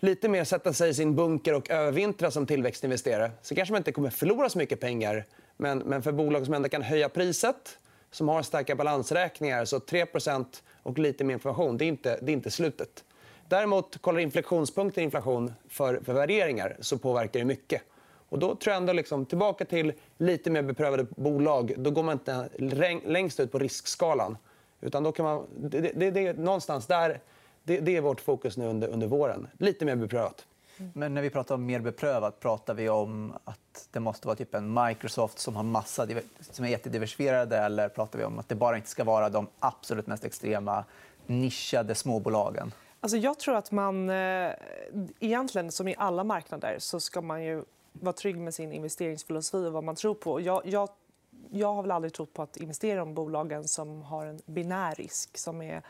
lite 0.00 0.28
mer 0.28 0.44
sätta 0.44 0.72
sig 0.72 0.90
i 0.90 0.94
sin 0.94 1.14
bunker 1.16 1.54
och 1.54 1.70
övervintra 1.70 2.30
som 2.30 2.46
tillväxtinvesterare. 2.46 3.30
Så 3.42 3.54
kanske 3.54 3.72
man 3.72 3.80
inte 3.80 3.92
kommer 3.92 4.10
förlora 4.10 4.48
så 4.48 4.58
mycket 4.58 4.80
pengar. 4.80 5.24
Men, 5.56 5.78
men 5.78 6.02
för 6.02 6.12
bolag 6.12 6.44
som 6.44 6.54
ändå 6.54 6.68
kan 6.68 6.82
höja 6.82 7.08
priset, 7.08 7.78
som 8.10 8.28
har 8.28 8.42
starka 8.42 8.76
balansräkningar, 8.76 9.64
så 9.64 9.78
3% 9.78 10.46
och 10.82 10.98
lite 10.98 11.24
mer 11.24 11.34
information, 11.34 11.78
det 11.78 11.84
är 11.84 11.86
inte, 11.86 12.18
det 12.22 12.32
är 12.32 12.34
inte 12.34 12.50
slutet. 12.50 13.04
Däremot, 13.48 14.02
kollar 14.02 14.20
inflektionspunkten 14.20 15.04
inflation 15.04 15.52
för, 15.68 16.00
för 16.04 16.12
värderingar 16.12 16.76
så 16.80 16.98
påverkar 16.98 17.40
det 17.40 17.44
mycket. 17.44 17.82
Och 18.32 18.38
då 18.38 18.54
tror 18.54 18.72
jag 18.72 18.76
ändå 18.76 18.92
liksom, 18.92 19.26
tillbaka 19.26 19.64
till 19.64 19.92
lite 20.18 20.50
mer 20.50 20.62
beprövade 20.62 21.06
bolag. 21.16 21.74
Då 21.76 21.90
går 21.90 22.02
man 22.02 22.12
inte 22.12 22.48
längst 23.04 23.40
ut 23.40 23.52
på 23.52 23.58
riskskalan. 23.58 24.38
Utan 24.80 25.02
då 25.02 25.12
kan 25.12 25.24
man, 25.24 25.46
det, 25.56 25.80
det, 25.80 26.10
det, 26.10 26.38
någonstans 26.38 26.86
där, 26.86 27.20
det, 27.62 27.80
det, 27.80 27.96
är 27.96 28.00
vårt 28.00 28.20
fokus 28.20 28.56
nu 28.56 28.66
under, 28.66 28.88
under 28.88 29.06
våren. 29.06 29.48
Lite 29.58 29.84
mer 29.84 29.96
beprövat. 29.96 30.46
Men 30.94 31.14
när 31.14 31.22
vi 31.22 31.30
pratar 31.30 31.54
om 31.54 31.66
mer 31.66 31.80
beprövat, 31.80 32.40
pratar 32.40 32.74
vi 32.74 32.88
om 32.88 33.32
att 33.44 33.88
det 33.90 34.00
måste 34.00 34.26
vara 34.26 34.36
typ 34.36 34.54
en 34.54 34.84
Microsoft 34.86 35.38
som 35.38 35.56
har 35.56 35.62
massa, 35.62 36.06
som 36.40 36.64
är 36.64 36.68
jättediversifierade 36.68 37.58
eller 37.58 37.88
pratar 37.88 38.18
vi 38.18 38.24
om 38.24 38.38
att 38.38 38.48
det 38.48 38.54
bara 38.54 38.76
inte 38.76 38.88
ska 38.88 39.04
vara 39.04 39.28
de 39.28 39.46
absolut 39.58 40.06
mest 40.06 40.24
extrema 40.24 40.84
nischade 41.26 41.94
småbolagen? 41.94 42.72
Alltså 43.00 43.16
jag 43.16 43.38
tror 43.38 43.56
att 43.56 43.70
man... 43.70 44.10
Eh, 44.10 44.52
egentligen, 45.20 45.72
som 45.72 45.88
i 45.88 45.94
alla 45.98 46.24
marknader, 46.24 46.76
så 46.78 47.00
ska 47.00 47.20
man 47.20 47.44
ju 47.44 47.64
vara 47.92 48.12
trygg 48.12 48.38
med 48.38 48.54
sin 48.54 48.72
investeringsfilosofi 48.72 49.66
och 49.66 49.72
vad 49.72 49.84
man 49.84 49.94
tror 49.94 50.14
på. 50.14 50.40
Jag, 50.40 50.66
jag, 50.66 50.88
jag 51.50 51.74
har 51.74 51.82
väl 51.82 51.90
aldrig 51.90 52.12
trott 52.12 52.32
på 52.32 52.42
att 52.42 52.56
investera 52.56 52.92
i 52.92 52.96
de 52.96 53.14
bolagen 53.14 53.68
som 53.68 54.02
har 54.02 54.26
en 54.26 54.40
binär 54.46 54.94
risk 54.94 55.38
som 55.38 55.62
är 55.62 55.82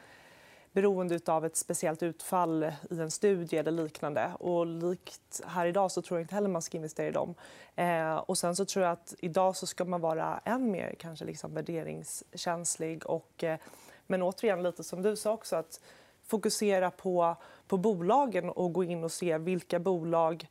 beroende 0.72 1.20
av 1.26 1.44
ett 1.44 1.56
speciellt 1.56 2.02
utfall 2.02 2.72
i 2.90 3.00
en 3.00 3.10
studie 3.10 3.56
eller 3.56 3.72
liknande. 3.72 4.32
Och 4.40 4.66
likt 4.66 5.40
här 5.46 5.66
idag 5.66 5.90
så 5.90 6.02
tror 6.02 6.18
jag 6.18 6.24
inte 6.24 6.34
heller 6.34 6.48
man 6.48 6.62
ska 6.62 6.76
investera 6.76 7.08
i 7.08 7.10
dem. 7.10 7.34
Eh, 7.74 8.16
och 8.16 8.38
sen 8.38 8.56
så 8.56 8.64
tror 8.64 8.84
jag 8.84 8.92
att 8.92 9.14
idag 9.18 9.56
så 9.56 9.66
ska 9.66 9.84
man 9.84 10.00
vara 10.00 10.40
än 10.44 10.70
mer 10.70 10.94
kanske 10.98 11.24
liksom 11.24 11.54
värderingskänslig. 11.54 13.06
Och, 13.06 13.44
eh, 13.44 13.58
men 14.06 14.22
återigen, 14.22 14.62
lite 14.62 14.84
som 14.84 15.02
du 15.02 15.16
sa 15.16 15.32
också, 15.32 15.56
att 15.56 15.80
fokusera 16.22 16.90
på, 16.90 17.36
på 17.66 17.76
bolagen 17.76 18.50
och 18.50 18.72
gå 18.72 18.84
in 18.84 19.04
och 19.04 19.12
se 19.12 19.38
vilka 19.38 19.78
bolag 19.78 20.48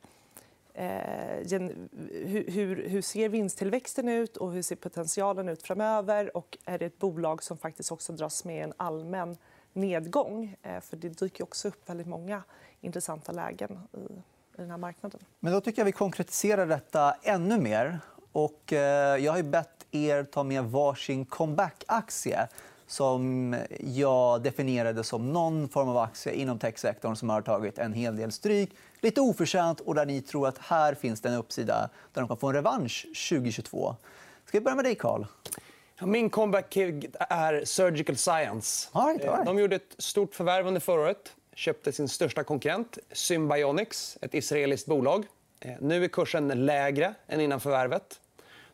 Eh, 0.74 0.86
hur, 2.46 2.88
hur, 2.88 3.02
ser 3.02 3.28
vinsttillväxten 3.28 4.08
ut 4.08 4.36
och 4.36 4.52
hur 4.52 4.62
ser 4.62 4.76
potentialen 4.76 5.48
ut 5.48 5.62
framöver? 5.62 6.36
Och 6.36 6.58
är 6.64 6.78
det 6.78 6.86
ett 6.86 6.98
bolag 6.98 7.42
som 7.42 7.56
faktiskt 7.56 7.92
också 7.92 8.12
dras 8.12 8.44
med 8.44 8.64
en 8.64 8.72
allmän 8.76 9.36
nedgång? 9.72 10.56
Eh, 10.62 10.80
för 10.80 10.96
det 10.96 11.08
dyker 11.08 11.44
också 11.44 11.68
upp 11.68 11.88
väldigt 11.88 12.06
många 12.06 12.42
intressanta 12.80 13.32
lägen 13.32 13.78
i, 13.92 13.98
i 13.98 14.56
den 14.56 14.70
här 14.70 14.78
marknaden. 14.78 15.20
Men 15.40 15.52
då 15.52 15.60
tycker 15.60 15.80
jag 15.80 15.86
vi 15.86 15.92
konkretiserar 15.92 16.66
detta 16.66 17.16
ännu 17.22 17.60
mer. 17.60 18.00
Och, 18.32 18.72
eh, 18.72 19.16
jag 19.16 19.32
har 19.32 19.42
bett 19.42 19.86
er 19.90 20.24
ta 20.24 20.42
med 20.42 20.64
varsin 20.64 21.26
comeback-aktie 21.26 22.48
som 22.92 23.56
jag 23.80 24.42
definierade 24.42 25.04
som 25.04 25.32
någon 25.32 25.68
form 25.68 25.88
av 25.88 25.98
aktie 25.98 26.32
inom 26.32 26.58
techsektorn 26.58 27.16
som 27.16 27.30
har 27.30 27.42
tagit 27.42 27.78
en 27.78 27.92
hel 27.92 28.16
del 28.16 28.32
stryk. 28.32 28.70
Lite 29.00 29.20
oförtjänt 29.20 29.80
och 29.80 29.94
där 29.94 30.06
ni 30.06 30.22
tror 30.22 30.48
att 30.48 30.58
här 30.58 30.94
finns 30.94 31.20
det 31.20 31.28
en 31.28 31.34
uppsida 31.34 31.90
där 32.12 32.20
de 32.22 32.28
kan 32.28 32.36
få 32.36 32.48
en 32.48 32.54
revansch 32.54 33.06
2022. 33.30 33.96
Ska 34.46 34.58
vi 34.58 34.64
börja 34.64 34.74
med 34.74 34.84
dig, 34.84 34.94
Carl? 34.94 35.26
Min 36.00 36.30
comeback 36.30 36.76
är 37.28 37.64
Surgical 37.64 38.16
Science. 38.16 38.88
All 38.92 39.08
right, 39.08 39.28
all 39.28 39.34
right. 39.34 39.46
De 39.46 39.58
gjorde 39.58 39.76
ett 39.76 39.94
stort 39.98 40.34
förvärv 40.34 40.66
under 40.66 40.80
förra 40.80 41.00
året. 41.00 41.32
köpte 41.54 41.92
sin 41.92 42.08
största 42.08 42.44
konkurrent, 42.44 42.98
Symbionics, 43.12 44.18
ett 44.20 44.34
israeliskt 44.34 44.86
bolag. 44.86 45.26
Eh, 45.60 45.72
nu 45.80 46.04
är 46.04 46.08
kursen 46.08 46.48
lägre 46.48 47.14
än 47.26 47.40
innan 47.40 47.60
förvärvet. 47.60 48.20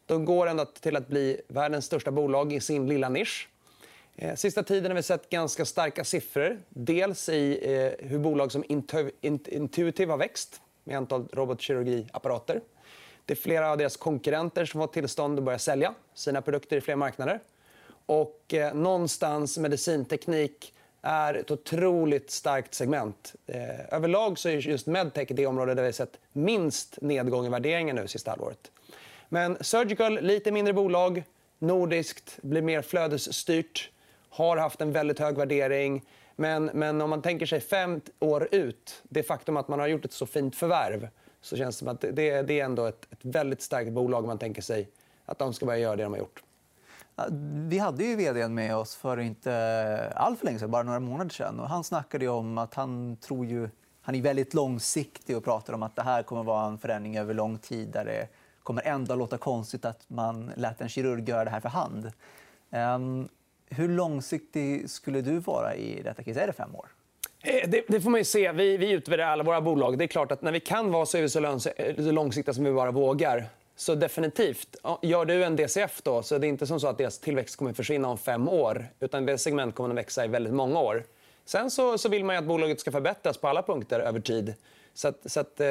De 0.07 0.25
går 0.25 0.47
ända 0.47 0.65
till 0.65 0.97
att 0.97 1.09
bli 1.09 1.41
världens 1.49 1.85
största 1.85 2.11
bolag 2.11 2.53
i 2.53 2.61
sin 2.61 2.89
lilla 2.89 3.09
nisch. 3.09 3.49
Eh, 4.21 4.35
sista 4.35 4.63
tiden 4.63 4.91
har 4.91 4.97
vi 4.97 5.03
sett 5.03 5.31
ganska 5.31 5.65
starka 5.65 6.05
siffror. 6.05 6.59
Dels 6.69 7.29
i 7.29 7.75
eh, 7.75 8.07
hur 8.09 8.19
bolag 8.19 8.53
som 8.53 8.65
Intuitive 9.51 10.13
har 10.13 10.19
växt 10.19 10.61
med 10.85 10.97
antal 10.97 11.29
robotkirurgiapparater. 11.33 12.61
Det 13.25 13.33
är 13.33 13.37
flera 13.37 13.71
av 13.71 13.79
deras 13.79 13.97
konkurrenter 13.97 14.65
som 14.65 14.81
har 14.81 14.87
tillstånd 14.87 15.39
att 15.39 15.45
börja 15.45 15.59
sälja 15.59 15.95
sina 16.15 16.43
produkter 16.43 16.77
i 16.77 16.81
fler 16.81 16.97
marknader. 16.97 17.41
Och 18.07 18.55
eh, 18.55 18.75
någonstans 18.75 19.59
medicinteknik 19.59 20.75
är 21.03 21.35
ett 21.35 21.51
otroligt 21.51 22.31
starkt 22.31 22.75
segment. 22.75 23.35
Eh, 23.47 23.95
överlag 23.95 24.39
så 24.39 24.49
är 24.49 24.53
just 24.53 24.87
medtech 24.87 25.29
det 25.31 25.47
område 25.47 25.75
där 25.75 25.83
vi 25.83 25.89
har 25.89 25.93
sett 25.93 26.19
minst 26.33 26.99
nedgång 27.01 27.47
i 27.47 27.49
värderingen 27.49 27.97
nu 27.97 28.09
sista 28.09 28.31
halvåret. 28.31 28.71
Men 29.29 29.57
Surgical, 29.61 30.21
lite 30.21 30.53
mindre 30.53 30.75
bolag, 30.75 31.25
nordiskt, 31.59 32.39
blir 32.43 32.63
mer 32.63 32.83
flödesstyrt 32.83 33.91
har 34.31 34.57
haft 34.57 34.81
en 34.81 34.93
väldigt 34.93 35.19
hög 35.19 35.37
värdering. 35.37 36.05
Men, 36.37 36.65
men 36.65 37.01
om 37.01 37.11
man 37.11 37.23
tänker 37.23 37.47
sig 37.47 37.61
fem 37.61 38.01
år 38.21 38.49
ut, 38.53 39.03
det 39.03 39.23
faktum 39.23 39.57
att 39.57 39.69
man 39.69 39.81
har 39.81 39.87
gjort 39.87 40.05
ett 40.05 40.13
så 40.13 40.27
fint 40.27 40.57
förvärv 40.57 41.09
så 41.41 41.57
känns 41.57 41.77
det 41.77 41.79
som 41.79 41.89
att 41.89 42.01
det, 42.01 42.43
det 42.43 42.61
är 42.61 42.65
ändå 42.65 42.85
ett, 42.85 43.07
ett 43.11 43.25
väldigt 43.25 43.63
starkt 43.63 43.93
bolag 43.93 44.27
man 44.27 44.39
tänker 44.39 44.63
sig 44.63 44.89
att 45.25 45.39
de 45.39 45.55
ska 45.55 45.67
börja 45.67 45.79
göra 45.79 45.97
det 45.97 46.03
de 46.03 46.13
har 46.13 46.19
gjort. 46.19 46.43
Vi 47.69 47.79
hade 47.79 48.05
ju 48.05 48.17
vd 48.17 48.49
med 48.49 48.77
oss 48.77 48.97
för 48.97 49.21
inte 49.21 50.13
allt 50.17 50.39
för 50.39 50.47
länge 50.47 50.59
sedan, 50.59 50.71
bara 50.71 50.83
några 50.83 51.01
månader 51.01 51.31
sedan. 51.31 51.61
Och 51.61 51.69
han 51.69 51.85
snackade 51.85 52.29
om 52.29 52.59
att 52.59 52.75
han 52.75 53.17
tror 53.17 53.47
ju... 53.47 53.69
Han 54.03 54.15
är 54.15 54.23
väldigt 54.23 54.55
långsiktig 54.55 55.37
och 55.37 55.45
pratar 55.45 55.73
om 55.73 55.83
att 55.83 55.97
det 55.97 56.03
här 56.03 56.23
kommer 56.23 56.41
att 56.41 56.47
vara 56.47 56.67
en 56.67 56.79
förändring 56.79 57.19
över 57.19 57.35
lång 57.35 57.59
tid 57.59 57.89
där 57.89 58.05
det 58.05 58.29
kommer 58.63 58.83
ändå 58.87 59.15
låta 59.15 59.39
konstigt 59.39 59.85
att 59.85 60.05
man 60.09 60.53
lät 60.57 60.81
en 60.81 60.89
kirurg 60.89 61.29
göra 61.29 61.45
det 61.45 61.51
här 61.51 61.61
för 61.61 61.69
hand. 61.69 62.13
Um, 62.71 63.29
hur 63.71 63.89
långsiktig 63.89 64.91
skulle 64.91 65.21
du 65.21 65.39
vara 65.39 65.75
i 65.75 66.03
detta 66.03 66.23
case? 66.23 66.41
Är 66.41 66.47
det 66.47 66.53
fem 66.53 66.77
år? 66.77 66.89
Eh, 67.43 67.69
det, 67.69 67.85
det, 67.89 68.01
får 68.01 68.11
man 68.11 68.25
se. 68.25 68.53
Vi, 68.53 68.77
vi 68.77 68.91
utvärderar 68.91 69.29
alla 69.29 69.45
våra 69.45 69.61
bolag. 69.61 69.99
Det 69.99 70.05
är 70.05 70.09
klart 70.09 70.33
att 70.33 70.43
när 70.43 70.53
vi 70.53 70.61
kan 70.61 70.93
vara 70.93 71.07
så 71.07 71.19
är 71.19 71.23
vi 71.23 71.29
så 72.05 72.11
långsiktiga 72.13 72.55
som 72.55 72.65
vi 72.65 72.73
bara 72.73 72.91
vågar. 72.91 73.45
Så 73.77 73.95
definitivt. 73.95 74.77
Gör 75.03 75.25
du 75.25 75.45
en 75.45 75.57
DCF 75.57 76.03
då, 76.03 76.23
så 76.23 76.35
är 76.35 76.39
det 76.39 76.47
inte 76.47 76.67
som 76.67 76.81
så 76.81 76.87
att 76.87 76.99
deras 76.99 77.19
tillväxt 77.19 77.57
kommer 77.57 77.71
att 77.71 77.77
försvinna 77.77 78.09
om 78.09 78.19
fem 78.19 78.49
år. 78.49 78.87
Utan 79.01 79.27
det 79.27 79.39
segment 79.39 79.75
kommer 79.75 79.91
att 79.91 79.97
växa 79.97 80.25
i 80.25 80.29
väldigt 80.29 80.53
många 80.53 80.81
år. 80.81 81.05
Sen 81.45 81.71
så, 81.71 81.99
så 81.99 82.09
vill 82.09 82.25
man 82.25 82.37
att 82.37 82.45
bolaget 82.45 82.81
ska 82.81 82.91
förbättras 82.91 83.39
på 83.39 83.49
alla 83.49 83.63
punkter 83.63 84.01
över 84.01 84.21
tid. 84.21 84.55
Så, 84.95 85.09
att, 85.09 85.19
så 85.25 85.41
att, 85.41 85.61
eh, 85.61 85.69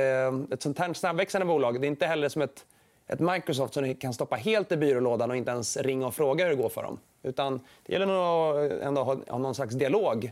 ett 0.51 0.61
sånt 0.61 0.79
här 0.79 0.93
snabbväxande 0.93 1.45
bolag 1.45 1.81
det 1.81 1.87
är 1.87 1.89
inte 1.89 2.05
heller 2.05 2.29
som 2.29 2.41
ett, 2.41 2.65
ett 3.07 3.19
Microsoft 3.19 3.73
som 3.73 3.83
ni 3.83 3.95
kan 3.95 4.13
stoppa 4.13 4.35
helt 4.35 4.71
i 4.71 4.77
byrålådan 4.77 5.31
och 5.31 5.37
inte 5.37 5.51
ens 5.51 5.77
ringa 5.77 6.07
och 6.07 6.15
fråga 6.15 6.43
hur 6.43 6.51
det 6.51 6.61
går 6.61 6.69
för 6.69 6.83
dem. 6.83 6.99
Utan 7.23 7.59
det 7.85 7.93
gäller 7.93 8.05
nog 8.05 8.65
att 8.65 8.81
ändå 8.81 9.03
ha, 9.03 9.17
ha 9.27 9.37
någon 9.37 9.55
slags 9.55 9.75
dialog. 9.75 10.31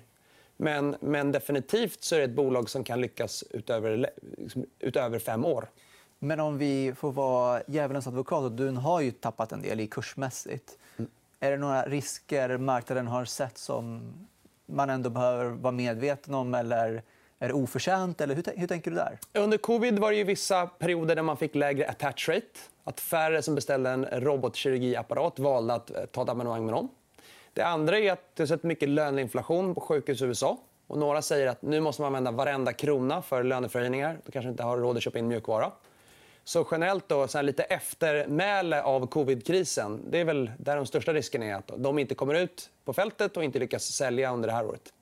Men, 0.57 0.95
men 0.99 1.31
definitivt 1.31 2.03
så 2.03 2.15
är 2.15 2.19
det 2.19 2.25
ett 2.25 2.35
bolag 2.35 2.69
som 2.69 2.83
kan 2.83 3.01
lyckas 3.01 3.43
utöver, 3.51 4.09
liksom, 4.37 4.65
utöver 4.79 5.19
fem 5.19 5.45
år. 5.45 5.69
Men 6.19 6.39
om 6.39 6.57
vi 6.57 6.93
får 6.97 7.11
vara 7.11 7.61
djävulens 7.67 8.07
advokat. 8.07 8.57
Du 8.57 8.69
har 8.69 9.01
ju 9.01 9.11
tappat 9.11 9.51
en 9.51 9.61
del 9.61 9.79
i 9.79 9.87
kursmässigt. 9.87 10.77
Mm. 10.97 11.11
Är 11.39 11.51
det 11.51 11.57
några 11.57 11.83
risker 11.83 12.57
marknaden 12.57 13.07
har 13.07 13.25
sett 13.25 13.57
som 13.57 14.13
man 14.65 14.89
ändå 14.89 15.09
behöver 15.09 15.45
vara 15.45 15.71
medveten 15.71 16.33
om? 16.33 16.53
Eller 16.53 17.03
är 17.45 17.49
det 17.49 17.53
oförtjänt? 17.53 18.21
Eller 18.21 18.35
hur, 18.35 18.43
hur 18.57 18.67
tänker 18.67 18.91
du 18.91 18.97
där? 18.97 19.19
Under 19.33 19.57
covid 19.57 19.99
var 19.99 20.11
det 20.11 20.17
ju 20.17 20.23
vissa 20.23 20.67
perioder 20.67 21.15
där 21.15 21.23
man 21.23 21.37
fick 21.37 21.55
lägre 21.55 21.87
attach 21.87 22.29
rate. 22.29 22.45
Att 22.83 22.99
färre 22.99 23.41
som 23.41 23.55
beställde 23.55 23.89
en 23.89 24.05
robotkirurgiapparat 24.05 25.39
valde 25.39 25.73
att 25.73 25.89
eh, 25.91 26.05
ta 26.05 26.23
ett 26.23 26.29
abonnemang 26.29 26.65
med 26.65 26.73
någon. 26.73 26.89
Det 27.53 27.61
andra 27.61 27.99
är 27.99 28.11
att 28.11 28.19
det 28.33 28.43
har 28.43 28.47
sett 28.47 28.63
mycket 28.63 28.89
löneinflation 28.89 29.75
på 29.75 29.81
sjukhus 29.81 30.21
i 30.21 30.25
USA. 30.25 30.57
Och 30.87 30.97
några 30.97 31.21
säger 31.21 31.47
att 31.47 31.61
nu 31.61 31.79
måste 31.79 32.01
man 32.01 32.07
använda 32.07 32.31
varenda 32.31 32.73
krona 32.73 33.21
för 33.21 33.43
löneförhöjningar. 33.43 34.17
Då 34.25 34.31
kanske 34.31 34.49
inte 34.49 34.63
har 34.63 34.77
råd 34.77 34.97
att 34.97 35.03
köpa 35.03 35.19
in 35.19 35.27
mjukvara. 35.27 35.71
Så 36.43 36.67
generellt 36.71 37.09
då, 37.09 37.27
så 37.27 37.41
lite 37.41 37.63
eftermäle 37.63 38.81
av 38.81 39.07
covidkrisen. 39.07 40.01
Det 40.09 40.19
är 40.19 40.25
väl 40.25 40.51
där 40.57 40.75
de 40.75 40.85
största 40.85 41.13
riskerna 41.13 41.45
är 41.45 41.53
att 41.53 41.71
de 41.77 41.99
inte 41.99 42.15
kommer 42.15 42.33
ut 42.33 42.69
på 42.85 42.93
fältet 42.93 43.37
och 43.37 43.43
inte 43.43 43.59
lyckas 43.59 43.83
sälja 43.83 44.33
under 44.33 44.47
det 44.47 44.55
här 44.55 44.65
året. 44.65 44.93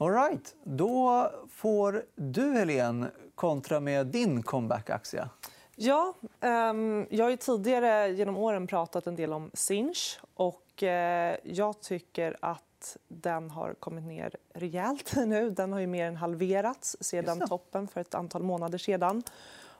All 0.00 0.12
right. 0.12 0.54
Då 0.64 1.30
får 1.50 2.04
du, 2.14 2.52
Helene, 2.52 3.10
kontra 3.34 3.80
med 3.80 4.06
din 4.06 4.42
comeback-aktie. 4.42 5.28
Ja, 5.76 6.14
um, 6.40 7.06
jag 7.10 7.24
har 7.24 7.36
tidigare 7.36 8.08
genom 8.12 8.36
åren 8.36 8.66
pratat 8.66 9.06
en 9.06 9.16
del 9.16 9.32
om 9.32 9.50
Sinch. 9.54 10.20
Och, 10.34 10.82
uh, 10.82 10.88
jag 11.42 11.80
tycker 11.80 12.36
att 12.40 12.96
den 13.08 13.50
har 13.50 13.74
kommit 13.74 14.04
ner 14.04 14.36
rejält 14.54 15.12
nu. 15.26 15.50
Den 15.50 15.72
har 15.72 15.80
ju 15.80 15.86
mer 15.86 16.04
än 16.04 16.16
halverats 16.16 16.96
sedan 17.00 17.48
toppen 17.48 17.88
för 17.88 18.00
ett 18.00 18.14
antal 18.14 18.42
månader 18.42 18.78
sedan. 18.78 19.22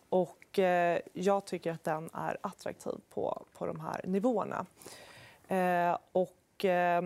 Och, 0.08 0.58
eh, 0.58 1.00
jag 1.12 1.44
tycker 1.44 1.72
att 1.72 1.84
den 1.84 2.10
är 2.12 2.36
attraktiv 2.40 3.00
på, 3.14 3.44
på 3.52 3.66
de 3.66 3.80
här 3.80 4.00
nivåerna. 4.04 4.66
Eh, 5.48 5.98
och, 6.12 6.64
eh, 6.64 7.02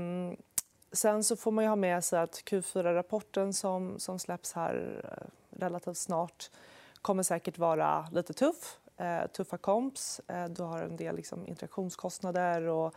sen 0.95 1.25
så 1.25 1.37
får 1.37 1.51
man 1.51 1.65
ha 1.65 1.77
med 1.77 2.05
sig 2.05 2.21
att 2.21 2.43
Q4-rapporten 2.45 3.53
som, 3.53 3.99
som 3.99 4.19
släpps 4.19 4.53
här 4.53 5.03
eh, 5.05 5.27
relativt 5.61 5.97
snart 5.97 6.51
kommer 7.03 7.23
säkert 7.23 7.59
vara 7.59 8.09
lite 8.13 8.33
tuff. 8.33 8.79
Eh, 8.97 9.27
tuffa 9.27 9.57
komps. 9.59 10.21
Eh, 10.29 10.45
du 10.45 10.63
har 10.63 10.83
en 10.83 10.97
del 10.97 11.17
liksom, 11.17 11.47
interaktionskostnader 11.47 12.63
och 12.63 12.95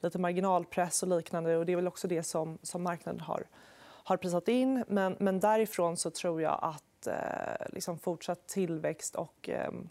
lite 0.00 0.18
marginalpress 0.18 1.02
och 1.02 1.08
liknande. 1.08 1.56
Och 1.56 1.66
det 1.66 1.72
är 1.72 1.76
väl 1.76 1.88
också 1.88 2.08
det 2.08 2.22
som, 2.22 2.58
som 2.62 2.82
marknaden 2.82 3.20
har, 3.20 3.46
har 3.82 4.16
prisat 4.16 4.48
in. 4.48 4.84
Men, 4.88 5.16
men 5.18 5.40
därifrån 5.40 5.96
så 5.96 6.10
tror 6.10 6.42
jag 6.42 6.58
att 6.62 7.06
eh, 7.06 7.66
liksom 7.68 7.98
fortsatt 7.98 8.46
tillväxt 8.46 9.16
och 9.16 9.48
ehm, 9.48 9.88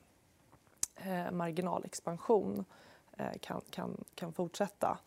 eh, 0.95 1.31
marginalexpansion 1.31 2.65
eh, 3.17 3.39
kan, 3.39 3.61
kan, 3.69 4.03
kan 4.15 4.33
fortsätta. 4.33 4.97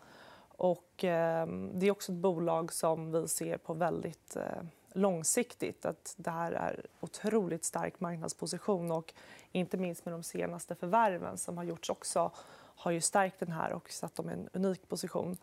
Och, 0.56 1.04
eh, 1.04 1.46
det 1.46 1.86
är 1.86 1.90
också 1.90 2.12
ett 2.12 2.18
bolag 2.18 2.72
som 2.72 3.12
vi 3.12 3.28
ser 3.28 3.56
på 3.56 3.74
väldigt 3.74 4.36
eh, 4.36 4.62
långsiktigt. 4.92 5.84
Att 5.84 6.14
det 6.16 6.30
här 6.30 6.52
är 6.52 6.86
otroligt 7.00 7.64
stark 7.64 8.00
marknadsposition. 8.00 8.90
och 8.90 9.14
Inte 9.52 9.76
minst 9.76 10.04
med 10.04 10.14
de 10.14 10.22
senaste 10.22 10.74
förvärven 10.74 11.38
som 11.38 11.56
har 11.56 11.64
gjorts 11.64 11.90
också 11.90 12.30
har 12.76 12.90
ju 12.90 13.00
stärkt 13.00 13.40
den 13.40 13.52
här 13.52 13.72
och 13.72 13.90
satt 13.90 14.14
dem 14.14 14.30
i 14.30 14.32
en 14.32 14.48
unik 14.52 14.88
position. 14.88 15.36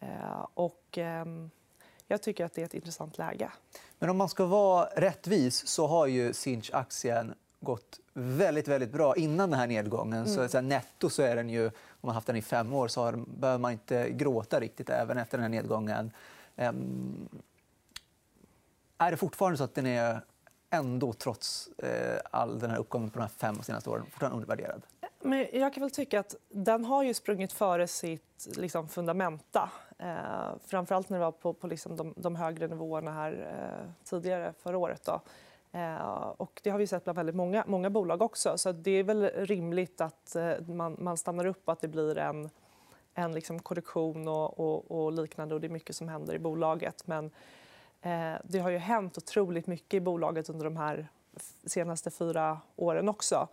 Eh, 0.00 0.46
och, 0.54 0.98
ehm, 0.98 1.50
jag 2.06 2.22
tycker 2.22 2.44
att 2.44 2.54
det 2.54 2.60
är 2.60 2.64
ett 2.64 2.74
intressant 2.74 3.18
läge. 3.18 3.50
Men 3.98 4.10
om 4.10 4.16
man 4.16 4.28
ska 4.28 4.46
vara 4.46 4.88
rättvis 4.96 5.66
så 5.66 5.86
har 5.86 6.06
ju 6.06 6.32
Sinch-aktien 6.32 7.34
gått 7.60 8.00
väldigt, 8.14 8.68
väldigt 8.68 8.92
bra 8.92 9.16
innan 9.16 9.50
den 9.50 9.60
här 9.60 9.66
nedgången. 9.66 10.26
Mm. 10.26 10.48
Så, 10.48 10.60
netto 10.60 11.10
så 11.10 11.22
är 11.22 11.36
den 11.36 11.48
ju, 11.48 11.66
om 11.66 11.72
man 12.00 12.14
haft 12.14 12.26
den 12.26 12.36
i 12.36 12.42
fem 12.42 12.72
år 12.72 12.88
så 12.88 13.02
har, 13.02 13.24
behöver 13.26 13.58
man 13.58 13.72
inte 13.72 14.10
gråta 14.10 14.60
riktigt 14.60 14.90
även 14.90 15.18
efter 15.18 15.38
den 15.38 15.42
här 15.42 15.48
nedgången. 15.48 16.10
Um, 16.56 17.28
är 18.98 19.10
det 19.10 19.16
fortfarande 19.16 19.58
så 19.58 19.64
att 19.64 19.74
den 19.74 19.86
är 19.86 20.20
ändå, 20.70 21.12
trots 21.12 21.68
eh, 21.78 22.20
all 22.30 22.58
den 22.58 22.70
här 22.70 22.78
uppgången 22.78 23.10
på 23.10 23.18
de 23.18 23.22
här 23.22 23.28
fem 23.28 23.62
senaste 23.62 23.90
åren, 23.90 24.04
fortfarande 24.10 24.36
undervärderad? 24.36 24.82
Men 25.20 25.46
jag 25.52 25.74
kan 25.74 25.80
väl 25.80 25.90
tycka 25.90 26.20
att 26.20 26.34
den 26.48 26.84
har 26.84 27.02
ju 27.02 27.14
sprungit 27.14 27.52
före 27.52 27.86
sitt 27.86 28.48
liksom, 28.56 28.88
fundamenta. 28.88 29.70
Eh, 29.98 30.56
framförallt 30.66 31.08
när 31.08 31.18
det 31.18 31.24
var 31.24 31.32
på, 31.32 31.52
på 31.52 31.66
liksom 31.66 31.96
de, 31.96 32.14
de, 32.16 32.36
högre 32.36 32.68
nivåerna 32.68 33.12
här 33.12 33.32
eh, 33.32 33.90
tidigare 34.04 34.52
förra 34.62 34.78
året. 34.78 35.04
Då. 35.04 35.20
Eh, 35.72 36.32
och 36.36 36.60
det 36.62 36.70
har 36.70 36.78
vi 36.78 36.86
sett 36.86 37.04
bland 37.04 37.16
väldigt 37.16 37.34
många, 37.34 37.64
många 37.66 37.90
bolag 37.90 38.22
också. 38.22 38.58
Så 38.58 38.72
det 38.72 38.90
är 38.90 39.02
väl 39.02 39.30
rimligt 39.34 40.00
att 40.00 40.36
eh, 40.36 40.60
man, 40.66 40.96
man 40.98 41.16
stannar 41.16 41.46
upp 41.46 41.62
och 41.64 41.72
att 41.72 41.80
det 41.80 41.88
blir 41.88 42.18
en, 42.18 42.50
en 43.14 43.32
liksom 43.32 43.58
korrektion 43.58 44.28
och, 44.28 44.60
och, 44.60 44.90
och, 44.90 45.12
liknande. 45.12 45.54
Och 45.54 45.60
det 45.60 45.66
är 45.66 45.68
mycket 45.70 45.96
som 45.96 46.08
händer 46.08 46.34
i 46.34 46.38
bolaget. 46.38 47.06
Men 47.06 47.30
eh, 48.02 48.34
det 48.44 48.58
har 48.58 48.70
ju 48.70 48.78
hänt 48.78 49.18
otroligt 49.18 49.66
mycket 49.66 49.94
i 49.94 50.00
bolaget 50.00 50.48
under 50.48 50.64
de 50.64 50.76
här 50.76 51.08
senaste 51.66 52.10
fyra 52.10 52.60
åren 52.76 53.08
också. 53.08 53.48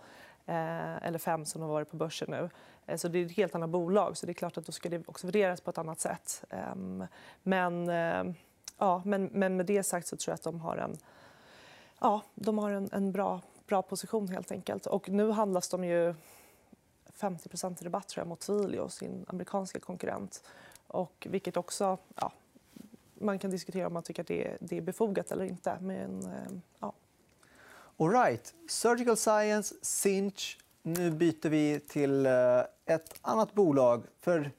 Eh, 0.46 1.06
eller 1.06 1.18
fem 1.18 1.46
som 1.46 1.62
har 1.62 1.70
varit 1.70 1.92
på 1.92 1.98
börsen 1.98 2.32
nu. 2.32 2.50
Eh, 2.86 2.98
så 2.98 3.08
det 3.08 3.20
är 3.20 3.26
ett 3.26 3.32
helt 3.32 3.56
annat 3.56 3.70
bolag, 3.70 4.18
så 4.18 4.26
det 4.26 4.32
är 4.32 4.34
klart 4.34 4.58
att 4.58 4.66
då 4.66 4.72
ska 4.72 4.90
det 4.90 5.08
också 5.08 5.28
värderas 5.28 5.62
på 5.62 5.70
ett 5.70 5.78
annat 5.78 6.00
sätt. 6.00 6.44
Ehm, 6.50 7.04
men, 7.44 7.90
eh, 7.90 8.36
ja, 8.78 9.02
men, 9.06 9.26
men 9.26 9.58
med 9.58 9.66
det 9.66 9.84
sagt 9.84 10.08
så 10.08 10.18
tror 10.18 10.32
jag 10.32 10.36
att 10.36 10.44
de 10.44 10.60
har 10.60 10.78
en, 10.78 10.98
ja, 12.06 12.22
de 12.36 12.58
har 12.58 12.72
en, 12.72 12.90
en 12.92 13.12
bra, 13.12 13.42
bra 13.68 13.82
position 13.82 14.28
helt 14.28 14.52
enkelt. 14.52 14.86
Och 14.86 15.10
nu 15.10 15.32
handlas 15.32 15.70
de 15.70 15.84
ju 15.84 16.14
50 17.14 17.50
i 17.82 17.86
rabatt 17.86 18.08
tror 18.08 18.22
jag, 18.22 18.28
mot 18.28 18.40
Twilio, 18.40 18.90
sin 18.90 19.26
amerikanska 19.28 19.80
konkurrent. 19.80 20.44
Och 20.88 21.28
vilket 21.30 21.58
också... 21.58 21.98
Ja, 22.16 22.32
man 23.14 23.40
kan 23.40 23.52
diskutera 23.52 23.88
om 23.88 23.94
man 23.94 24.04
tycker 24.04 24.22
att 24.22 24.28
det 24.28 24.48
är, 24.48 24.58
det 24.60 24.78
är 24.78 24.82
befogat 24.82 25.32
eller 25.32 25.46
inte. 25.46 25.78
Men, 25.82 26.24
eh, 26.24 26.52
ja. 26.80 26.94
All 27.98 28.10
right. 28.10 28.54
Surgical 28.70 29.18
Science, 29.18 29.76
Sinch. 29.82 30.58
Nu 30.82 31.12
byter 31.12 31.50
vi 31.50 31.80
till 31.80 32.26
eh, 32.26 32.60
ett 32.86 33.20
annat 33.22 33.54
bolag. 33.54 34.04
För 34.20 34.52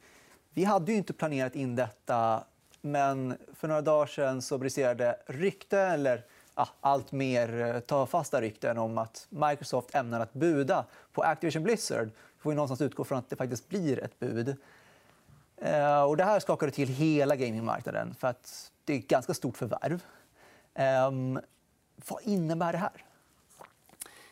vi 0.50 0.64
hade 0.64 0.92
ju 0.92 0.98
inte 0.98 1.12
planerat 1.12 1.54
in 1.56 1.76
detta, 1.76 2.44
men 2.80 3.36
för 3.54 3.68
några 3.68 3.82
dagar 3.82 4.06
sen 4.06 4.42
så 4.42 4.58
briserade 4.58 5.18
rykten, 5.26 5.90
eller 5.90 6.24
ja, 6.56 6.68
allt 6.80 7.12
mer 7.12 7.82
eh, 7.90 8.40
rykten 8.40 8.78
om 8.78 8.98
att 8.98 9.26
Microsoft 9.30 9.94
ämnar 9.94 10.20
att 10.20 10.32
buda 10.32 10.84
på 11.12 11.22
Activision 11.22 11.62
Blizzard. 11.62 12.06
Vi 12.06 12.40
får 12.40 12.52
ju 12.52 12.56
någonstans 12.56 12.80
utgå 12.80 13.04
från 13.04 13.18
att 13.18 13.30
det 13.30 13.36
faktiskt 13.36 13.68
blir 13.68 14.04
ett 14.04 14.18
bud. 14.18 14.56
Eh, 15.56 16.02
och 16.02 16.16
det 16.16 16.24
här 16.24 16.40
skakade 16.40 16.72
till 16.72 16.88
hela 16.88 17.36
gamingmarknaden, 17.36 18.14
för 18.14 18.28
att 18.28 18.72
det 18.84 18.92
är 18.92 18.98
ett 18.98 19.08
ganska 19.08 19.34
stort 19.34 19.56
förvärv. 19.56 20.02
Eh, 20.74 21.10
vad 22.08 22.22
innebär 22.22 22.72
det 22.72 22.78
här? 22.78 23.04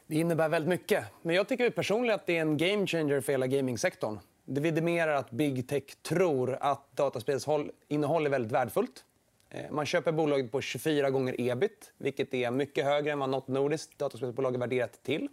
Det 0.06 0.16
innebär 0.16 0.48
väldigt 0.48 0.68
mycket. 0.68 1.04
Men 1.22 1.36
jag 1.36 1.48
tycker 1.48 1.70
personligen 1.70 2.14
att 2.14 2.26
det 2.26 2.36
är 2.36 2.40
en 2.40 2.56
game 2.56 2.86
changer 2.86 3.20
för 3.20 3.32
hela 3.32 3.46
gamingsektorn. 3.46 4.18
Det 4.44 4.60
vidimerar 4.60 5.14
att 5.14 5.30
big 5.30 5.68
tech 5.68 5.96
tror 6.02 6.58
att 6.60 6.96
dataspelsinnehåll 6.96 8.26
är 8.26 8.30
väldigt 8.30 8.52
värdefullt. 8.52 9.04
Eh, 9.54 9.70
man 9.70 9.86
köper 9.86 10.12
bolaget 10.12 10.52
på 10.52 10.60
24 10.60 11.10
gånger 11.10 11.34
ebit, 11.38 11.92
vilket 11.98 12.34
är 12.34 12.50
mycket 12.50 12.84
högre 12.84 13.12
än 13.12 13.18
vad 13.18 13.28
nåt 13.28 13.48
nordiskt 13.48 13.98
dataspelsbolag 13.98 14.54
är 14.54 14.58
värderat 14.58 15.02
till. 15.02 15.28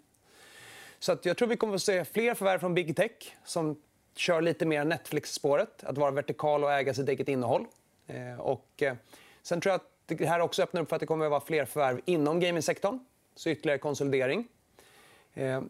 Så 1.00 1.12
att 1.12 1.26
jag 1.26 1.38
tror 1.38 1.48
vi 1.48 1.58
kommer 1.58 1.76
att 1.76 1.82
se 1.82 2.06
fler 2.06 2.34
förvärv 2.34 2.60
från 2.60 2.74
big 2.74 2.96
tech 2.96 3.36
som 3.46 3.82
kör 4.16 4.42
lite 4.42 4.66
mer 4.66 4.86
Netflix-spåret. 4.86 5.84
Att 5.84 5.98
vara 5.98 6.12
vertikal 6.12 6.64
och 6.64 6.72
äga 6.72 6.94
sitt 6.94 7.10
eget 7.10 7.28
innehåll. 7.28 7.66
Eh, 8.08 8.40
och, 8.40 8.84
eh, 8.84 8.96
sen 9.42 9.62
tror 9.62 9.72
jag 9.72 9.76
att 9.76 9.88
det 10.06 10.26
här 10.26 10.40
också 10.40 10.64
öppnar 10.64 10.82
upp 10.82 10.90
för 10.90 10.96
att 10.96 11.00
det 11.00 11.06
kommer 11.06 11.26
att 11.26 11.32
vara 11.32 11.42
fler 11.42 11.66
förvärv 11.66 12.02
inom 12.06 12.40
gamingsektorn. 12.40 13.00
Så 13.36 13.50
ytterligare 13.50 13.80
konsolidering. 13.80 14.48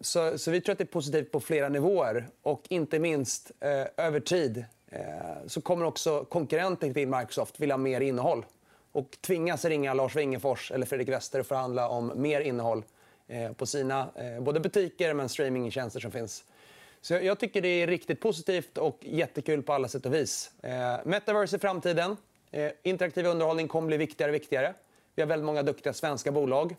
Så, 0.01 0.37
så, 0.37 0.51
vi 0.51 0.61
tror 0.61 0.71
att 0.71 0.77
det 0.77 0.83
är 0.83 0.85
positivt 0.85 1.31
på 1.31 1.39
flera 1.39 1.69
nivåer. 1.69 2.27
Och 2.41 2.63
inte 2.69 2.99
minst 2.99 3.51
eh, 3.59 4.05
över 4.05 4.19
tid 4.19 4.65
Eh, 4.91 5.47
så 5.47 5.61
kommer 5.61 5.85
också 5.85 6.25
konkurrenter 6.25 6.93
till 6.93 7.07
Microsoft 7.07 7.59
vilja 7.59 7.75
ha 7.75 7.77
mer 7.77 8.01
innehåll 8.01 8.45
och 8.91 9.17
tvingas 9.21 9.65
ringa 9.65 9.93
Lars 9.93 10.15
Wingefors 10.15 10.71
eller 10.71 10.85
Fredrik 10.85 11.09
Wester 11.09 11.39
och 11.39 11.45
förhandla 11.45 11.89
om 11.89 12.11
mer 12.15 12.41
innehåll 12.41 12.83
eh, 13.27 13.51
på 13.51 13.65
sina 13.65 14.09
eh, 14.15 14.41
både 14.41 14.59
butiker 14.59 15.13
men 15.13 15.29
streamingtjänster 15.29 15.99
som 15.99 16.11
finns. 16.11 16.43
Så 17.01 17.13
jag 17.13 17.39
tycker 17.39 17.61
det 17.61 17.67
är 17.67 17.87
riktigt 17.87 18.19
positivt 18.19 18.77
och 18.77 18.97
jättekul 19.01 19.63
på 19.63 19.73
alla 19.73 19.87
sätt 19.87 20.05
och 20.05 20.13
vis. 20.13 20.51
Metaverse 21.03 21.55
i 21.55 21.59
framtiden. 21.59 22.17
Interaktiv 22.83 23.25
underhållning 23.25 23.67
kommer 23.67 23.87
bli 23.87 23.97
viktigare 23.97 24.31
och 24.31 24.35
viktigare. 24.35 24.73
Vi 25.15 25.21
har 25.21 25.27
väldigt 25.27 25.45
många 25.45 25.63
duktiga 25.63 25.93
svenska 25.93 26.31
bolag. 26.31 26.75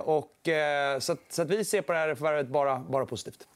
Och, 0.00 0.48
så, 0.98 1.12
att, 1.12 1.18
så 1.28 1.42
att 1.42 1.50
vi 1.50 1.64
ser 1.64 1.82
på 1.82 1.92
det 1.92 1.98
här 1.98 2.14
förvärvet 2.14 2.48
bara, 2.48 2.78
bara 2.78 3.06
positivt. 3.06 3.48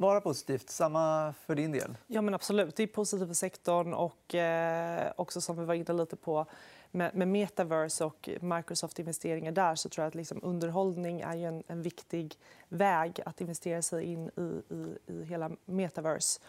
Bara 0.00 0.20
positivt. 0.20 0.70
Samma 0.70 1.34
för 1.46 1.54
din 1.54 1.72
del? 1.72 1.96
Ja, 2.06 2.22
men 2.22 2.34
absolut. 2.34 2.76
Det 2.76 2.82
är 2.82 2.86
positivt 2.86 3.26
för 3.26 3.34
sektorn. 3.34 3.94
och 3.94 4.34
eh, 4.34 5.12
också 5.16 5.40
som 5.40 5.56
vi 5.58 5.64
var 5.64 5.74
inne 5.74 5.92
lite 5.92 6.16
på 6.16 6.46
med, 6.90 7.14
med 7.14 7.28
metaverse 7.28 8.04
och 8.04 8.28
Microsoft-investeringar 8.40 9.52
där 9.52 9.74
så 9.74 9.88
tror 9.88 10.02
jag 10.02 10.08
att 10.08 10.14
liksom 10.14 10.40
underhållning 10.42 11.20
är 11.20 11.36
en, 11.36 11.62
en 11.66 11.82
viktig 11.82 12.34
väg 12.68 13.20
att 13.26 13.40
investera 13.40 13.82
sig 13.82 14.04
in 14.04 14.30
i, 14.36 14.74
i, 14.74 15.12
i 15.12 15.24
hela 15.24 15.50
metaverse. 15.64 16.40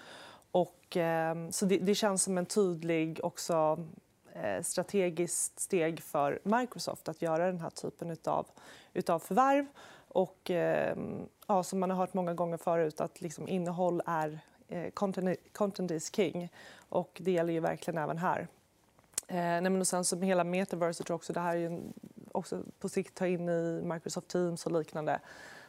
Och, 0.52 0.98
eh, 0.98 1.50
så 1.50 1.66
det, 1.66 1.78
det, 1.78 1.96
känns 1.96 2.24
som 2.24 2.38
en 2.38 2.46
tydlig 2.46 3.20
också, 3.24 3.86
eh, 4.34 4.62
strategiskt 4.62 5.60
steg 5.60 6.04
för 6.04 6.40
Microsoft 6.44 7.10
att 7.10 7.22
göra 7.22 7.46
den 7.46 7.62
här 7.62 7.70
typen 7.70 8.18
av 8.26 8.48
utav 8.94 9.20
förvärv. 9.20 9.66
Och, 10.14 10.50
ehm, 10.50 11.28
ja, 11.48 11.64
som 11.64 11.80
man 11.80 11.90
har 11.90 11.98
hört 11.98 12.14
många 12.14 12.34
gånger 12.34 12.58
förut, 12.58 13.02
att 13.02 13.22
liksom 13.22 13.48
innehåll 13.48 14.02
är 14.06 14.40
eh, 14.68 14.90
content, 14.90 15.38
content 15.54 15.92
is 15.92 16.16
king. 16.16 16.50
Och 16.90 17.18
det 17.24 17.32
gäller 17.32 17.54
ju 17.54 17.60
verkligen 17.60 17.98
även 17.98 18.18
här. 18.18 18.48
Eh, 19.28 19.36
nej, 19.36 19.62
men 19.62 19.80
och 19.80 19.88
sen 19.88 20.06
som 20.06 20.22
hela 20.22 20.44
metaverse 20.44 21.04
tror 21.04 21.14
jag 21.14 21.16
också 21.16 21.34
det 21.34 21.40
här 21.40 21.56
är 21.56 21.60
ju 21.60 21.82
också 22.32 22.64
på 22.80 22.90
sikt 22.90 23.16
ta 23.16 23.28
in 23.28 23.50
i 23.50 23.82
Microsoft 23.84 24.28
Teams 24.28 24.66
och 24.66 24.72
liknande. 24.72 25.20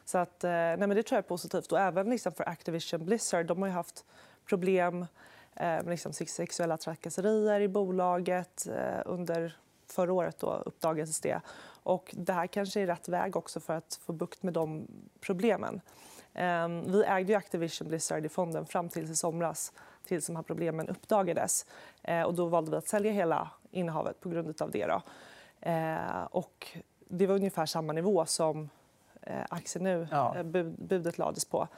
Så 0.04 0.18
att, 0.18 0.44
eh, 0.44 0.50
nej, 0.50 0.76
men 0.76 0.88
det 0.88 1.02
tror 1.02 1.16
jag 1.16 1.25
är 1.25 1.28
positivt. 1.28 1.72
Och 1.72 1.80
även 1.80 2.11
liksom 2.11 2.32
för 2.32 2.49
Activision 2.49 3.04
Blizzard. 3.04 3.46
De 3.46 3.62
har 3.62 3.68
ju 3.68 3.75
haft 3.75 4.04
problem 4.46 5.06
eh, 5.54 5.66
med 5.66 5.88
liksom 5.88 6.12
sexuella 6.12 6.76
trakasserier 6.76 7.61
i 7.61 7.68
bolaget. 7.68 8.66
Eh, 8.66 9.02
under 9.04 9.56
förra 9.87 10.12
året 10.12 10.38
då 10.38 10.62
uppdagades 10.66 11.20
det. 11.20 11.40
Och 11.82 12.14
det 12.16 12.32
här 12.32 12.46
kanske 12.46 12.80
är 12.80 12.86
rätt 12.86 13.08
väg 13.08 13.36
också 13.36 13.60
för 13.60 13.74
att 13.74 14.00
få 14.06 14.12
bukt 14.12 14.42
med 14.42 14.52
de 14.52 14.86
problemen. 15.20 15.80
Ehm, 16.34 16.92
vi 16.92 17.04
ägde 17.04 17.32
ju 17.32 17.38
Activision 17.38 17.88
Blizzard 17.88 18.26
i 18.26 18.28
fonden 18.28 18.66
fram 18.66 18.88
till 18.88 19.10
i 19.10 19.16
somras 19.16 19.72
tills 20.04 20.26
de 20.26 20.36
här 20.36 20.42
problemen 20.42 20.88
uppdagades. 20.88 21.66
Eh, 22.02 22.22
och 22.22 22.34
då 22.34 22.46
valde 22.46 22.70
vi 22.70 22.76
att 22.76 22.88
sälja 22.88 23.12
hela 23.12 23.50
innehavet 23.70 24.20
på 24.20 24.28
grund 24.28 24.62
av 24.62 24.70
det. 24.70 24.86
Då. 24.86 25.02
Eh, 25.60 26.22
och 26.30 26.78
det 27.08 27.26
var 27.26 27.34
ungefär 27.34 27.66
samma 27.66 27.92
nivå 27.92 28.26
som 28.26 28.70
eh, 29.22 29.44
aktien 29.48 29.84
nu, 29.84 30.08
ja. 30.10 30.42
budet 30.78 31.18
lades 31.18 31.44
på. 31.44 31.68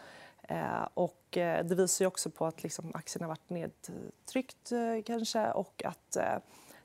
och 0.95 1.21
det 1.33 1.75
visar 1.75 2.07
också 2.07 2.31
på 2.31 2.47
att 2.47 2.63
liksom, 2.63 2.91
aktien 2.95 3.23
har 3.23 3.29
varit 3.29 3.51
nedtryckt 3.51 4.73
kanske 5.07 5.53
och 5.53 5.83
att 5.85 6.17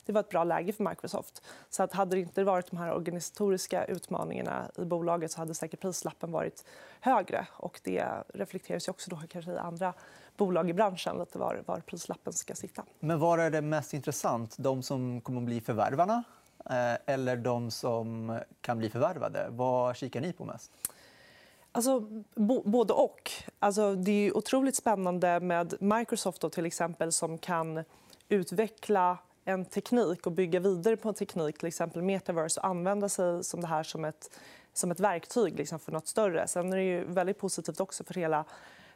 det 0.06 0.12
var 0.12 0.20
ett 0.20 0.28
bra 0.28 0.44
läge 0.44 0.72
för 0.72 0.84
Microsoft. 0.84 1.42
Så 1.70 1.82
att 1.82 1.92
hade 1.92 2.16
det 2.16 2.20
inte 2.20 2.44
varit 2.44 2.70
de 2.70 2.76
här 2.76 2.92
organisatoriska 2.92 3.84
utmaningarna 3.84 4.70
i 4.78 4.84
bolaget 4.84 5.32
så 5.32 5.38
hade 5.38 5.54
säkert 5.54 5.80
prislappen 5.80 6.32
varit 6.32 6.64
högre. 7.00 7.46
Och 7.52 7.80
det 7.84 8.04
reflekteras 8.34 8.88
också 8.88 9.10
då 9.10 9.20
kanske 9.28 9.52
i 9.52 9.58
andra 9.58 9.94
bolag 10.36 10.70
i 10.70 10.72
branschen 10.72 11.18
lite 11.18 11.38
var, 11.38 11.62
var 11.66 11.80
prislappen 11.80 12.32
ska 12.32 12.54
sitta. 12.54 12.84
Men 13.00 13.18
var 13.18 13.38
är 13.38 13.50
det 13.50 13.60
mest 13.60 13.94
intressant? 13.94 14.56
De 14.58 14.82
som 14.82 15.20
kommer 15.20 15.40
att 15.40 15.46
bli 15.46 15.60
förvärvarna 15.60 16.24
eh, 16.70 17.14
eller 17.14 17.36
de 17.36 17.70
som 17.70 18.38
kan 18.60 18.78
bli 18.78 18.90
förvärvade? 18.90 19.46
Vad 19.50 19.96
kikar 19.96 20.20
ni 20.20 20.32
på 20.32 20.44
mest? 20.44 20.72
Alltså, 21.72 22.00
både 22.64 22.92
och. 22.92 23.30
Alltså, 23.58 23.94
det 23.94 24.12
är 24.12 24.36
otroligt 24.36 24.76
spännande 24.76 25.40
med 25.40 25.74
Microsoft 25.80 26.40
då, 26.40 26.50
till 26.50 26.66
exempel 26.66 27.12
som 27.12 27.38
kan 27.38 27.84
utveckla 28.28 29.18
en 29.44 29.64
teknik 29.64 30.26
och 30.26 30.32
bygga 30.32 30.60
vidare 30.60 30.96
på 30.96 31.08
en 31.08 31.14
teknik, 31.14 31.58
till 31.58 31.68
exempel 31.68 32.02
metaverse 32.02 32.60
och 32.60 32.66
använda 32.66 33.08
sig 33.08 33.44
som 33.44 33.60
det 33.60 33.66
här 33.66 33.82
som 33.82 34.04
ett, 34.04 34.30
som 34.72 34.90
ett 34.90 35.00
verktyg 35.00 35.58
liksom, 35.58 35.78
för 35.78 35.92
nåt 35.92 36.06
större. 36.06 36.48
Sen 36.48 36.72
är 36.72 36.76
det 36.76 36.84
ju 36.84 37.04
väldigt 37.04 37.38
positivt 37.38 37.80
också 37.80 38.04
för 38.04 38.14
hela 38.14 38.44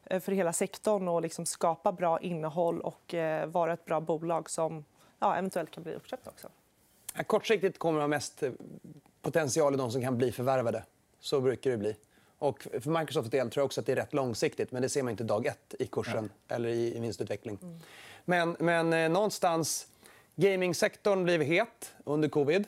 Eh, 0.07 0.21
för 0.21 0.33
hela 0.33 0.53
sektorn 0.53 1.09
och 1.09 1.23
liksom 1.23 1.47
skapa 1.47 1.93
bra 1.93 2.21
innehåll 2.21 2.81
och 2.81 3.15
eh, 3.15 3.47
vara 3.47 3.73
ett 3.73 3.85
bra 3.85 4.01
bolag 4.01 4.51
som 4.51 4.85
ja, 5.19 5.37
eventuellt 5.37 5.71
kan 5.71 5.83
bli 5.83 5.95
uppköpt 5.95 6.29
också. 6.29 6.49
Kortsiktigt 7.27 7.79
kommer 7.79 7.99
det 7.99 8.03
ha 8.03 8.09
mest 8.09 8.43
eh, 8.43 8.53
potential 9.23 9.75
i 9.75 9.77
de 9.77 9.91
som 9.91 10.03
kan 10.03 10.19
bli 10.19 10.33
förvärvade. 10.33 10.85
Så 11.21 11.41
brukar 11.41 11.71
det 11.71 11.77
bli. 11.77 11.97
Och 12.39 12.63
för 12.81 12.91
Microsofts 12.91 13.31
del 13.31 13.51
tror 13.51 13.61
jag 13.61 13.67
också 13.67 13.81
att 13.81 13.87
det 13.87 13.93
är 13.93 13.97
rätt 13.97 14.15
långsiktigt. 14.15 14.73
Men 14.73 14.83
det 14.83 14.89
ser 14.89 15.03
man 15.03 15.11
inte 15.11 15.25
dag 15.25 15.47
ett 15.47 15.75
i 15.79 15.87
kursen 15.87 16.31
ja. 16.49 16.55
eller 16.55 16.69
i 16.69 17.01
vinstutveckling. 17.01 17.59
Mm. 17.63 17.79
Men, 18.25 18.57
men 18.59 19.13
någonstans... 19.13 19.87
Gamingsektorn 20.37 21.25
blev 21.25 21.43
het 21.43 21.95
under 22.05 22.29
covid. 22.29 22.65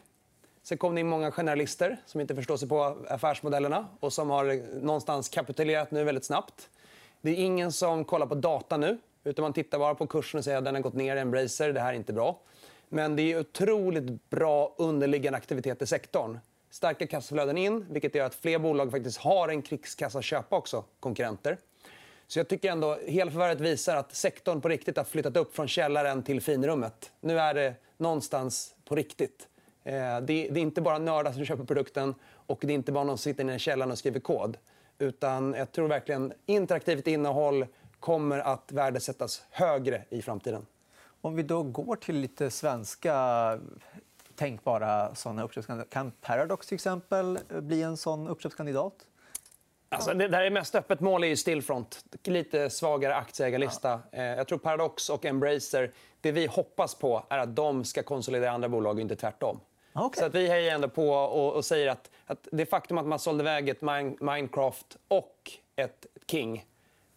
Sen 0.63 0.79
kom 0.79 0.95
det 0.95 1.01
in 1.01 1.09
många 1.09 1.31
generalister 1.31 1.97
som 2.07 2.21
inte 2.21 2.35
förstår 2.35 2.57
sig 2.57 2.69
på 2.69 2.97
affärsmodellerna 3.09 3.87
och 4.01 4.13
som 4.13 4.31
har 4.31 4.81
någonstans 4.81 5.29
kapitulerat 5.29 5.91
nu 5.91 6.05
väldigt 6.05 6.25
snabbt. 6.25 6.69
Det 7.21 7.31
är 7.31 7.35
ingen 7.35 7.73
som 7.73 8.05
kollar 8.05 8.27
på 8.27 8.35
data 8.35 8.77
nu. 8.77 8.99
utan 9.25 9.43
Man 9.43 9.53
tittar 9.53 9.79
bara 9.79 9.95
på 9.95 10.07
kursen 10.07 10.39
och 10.39 10.45
säger 10.45 10.59
att 10.59 10.65
den 10.65 10.75
har 10.75 10.83
gått 10.83 10.95
ner. 10.95 11.17
Embracer, 11.17 11.73
det 11.73 11.81
här 11.81 11.93
är 11.93 11.97
inte 11.97 12.13
bra. 12.13 12.41
Men 12.89 13.17
det 13.17 13.23
är 13.23 13.41
otroligt 13.41 14.31
bra 14.31 14.75
underliggande 14.79 15.37
aktivitet 15.37 15.83
i 15.83 15.87
sektorn. 15.87 16.39
Starka 16.71 17.07
kassaflöden 17.07 17.59
in, 17.59 17.87
vilket 17.91 18.15
gör 18.15 18.27
att 18.27 18.35
fler 18.35 18.59
bolag 18.59 18.91
faktiskt 18.91 19.19
har 19.19 19.49
en 19.49 19.63
krigskassa 19.63 20.19
att 20.19 20.25
köpa 20.25 20.57
också, 20.57 20.85
konkurrenter. 21.01 21.59
Så 22.29 22.39
jag 22.39 22.49
tycker 22.49 22.71
ändå 22.71 22.99
hela 23.07 23.31
förvärvet 23.31 23.61
visar 23.61 23.97
att 23.97 24.15
sektorn 24.15 24.61
på 24.61 24.69
riktigt 24.69 24.97
har 24.97 25.05
flyttat 25.05 25.37
upp 25.37 25.57
från 25.57 25.69
källaren 25.69 26.23
till 26.23 26.41
finrummet. 26.41 27.13
Nu 27.21 27.39
är 27.39 27.55
det 27.55 27.75
någonstans 27.97 28.75
på 28.85 28.95
riktigt. 28.95 29.49
Eh, 29.85 30.21
det 30.21 30.49
är 30.49 30.59
inte 30.59 30.81
bara 30.81 30.99
nördar 30.99 31.33
som 31.33 31.45
köper 31.45 31.65
produkten 31.65 32.15
och 32.25 32.59
det 32.61 32.73
är 32.73 32.75
inte 32.75 32.93
bara 32.93 33.05
någon 33.05 33.19
som 33.19 33.33
sitter 33.33 33.55
i 33.55 33.59
källaren 33.59 33.91
och 33.93 33.99
skriver 33.99 34.21
kod. 34.21 34.57
Utan 34.99 35.55
jag 35.59 35.73
tror 35.73 35.89
verkligen 35.89 36.33
interaktivt 36.47 37.07
innehåll 37.07 37.67
kommer 38.01 38.39
att 38.39 38.73
värdesättas 38.73 39.43
högre 39.51 40.05
i 40.09 40.23
framtiden. 40.23 40.67
Om 41.21 41.37
vi 41.37 41.43
då 41.43 41.63
går 41.63 41.97
till 41.97 42.17
lite 42.17 42.51
svenska 42.51 43.59
tänkbara 44.35 45.15
såna 45.15 45.43
uppköpskandidater. 45.43 45.93
Kan 45.93 46.11
Paradox 46.11 46.67
till 46.67 46.75
exempel 46.75 47.39
bli 47.49 47.83
en 47.83 47.97
sån 47.97 48.29
uppköpskandidat? 48.29 48.95
Alltså, 49.89 50.15
det 50.15 50.29
där 50.29 50.43
är 50.43 50.51
mest 50.51 50.75
öppet 50.75 51.01
mål 51.01 51.25
är 51.25 51.29
ju 51.29 51.37
Stillfront. 51.37 52.05
Lite 52.25 52.71
svagare 52.71 53.15
aktieägarlista. 53.15 54.01
Ja. 54.11 54.19
Eh, 54.19 54.25
jag 54.25 54.49
tror 54.49 54.59
Paradox 54.59 55.11
och 55.11 55.25
Embracer, 55.25 55.91
det 56.21 56.33
vi 56.33 56.47
hoppas 56.47 56.95
på 56.95 57.27
är 57.29 57.39
att 57.39 57.57
de 57.57 57.85
ska 57.85 58.03
konsolidera 58.03 58.51
andra 58.51 58.69
bolag 58.69 58.95
och 58.95 59.01
inte 59.01 59.17
tvärtom. 59.17 59.61
Okay. 59.95 60.21
Så 60.21 60.25
att 60.25 60.35
vi 60.35 60.49
hejar 60.49 60.75
ändå 60.75 60.89
på 60.89 61.11
och, 61.11 61.55
och 61.55 61.65
säger 61.65 61.89
att, 61.89 62.11
att, 62.27 62.49
det 62.53 62.67
faktum 62.67 62.99
att 62.99 63.07
man 63.07 63.19
sålde 63.19 63.43
iväg 63.43 63.69
ett 63.69 63.83
Minecraft 64.21 64.97
och 65.09 65.53
ett 65.77 66.07
King, 66.27 66.65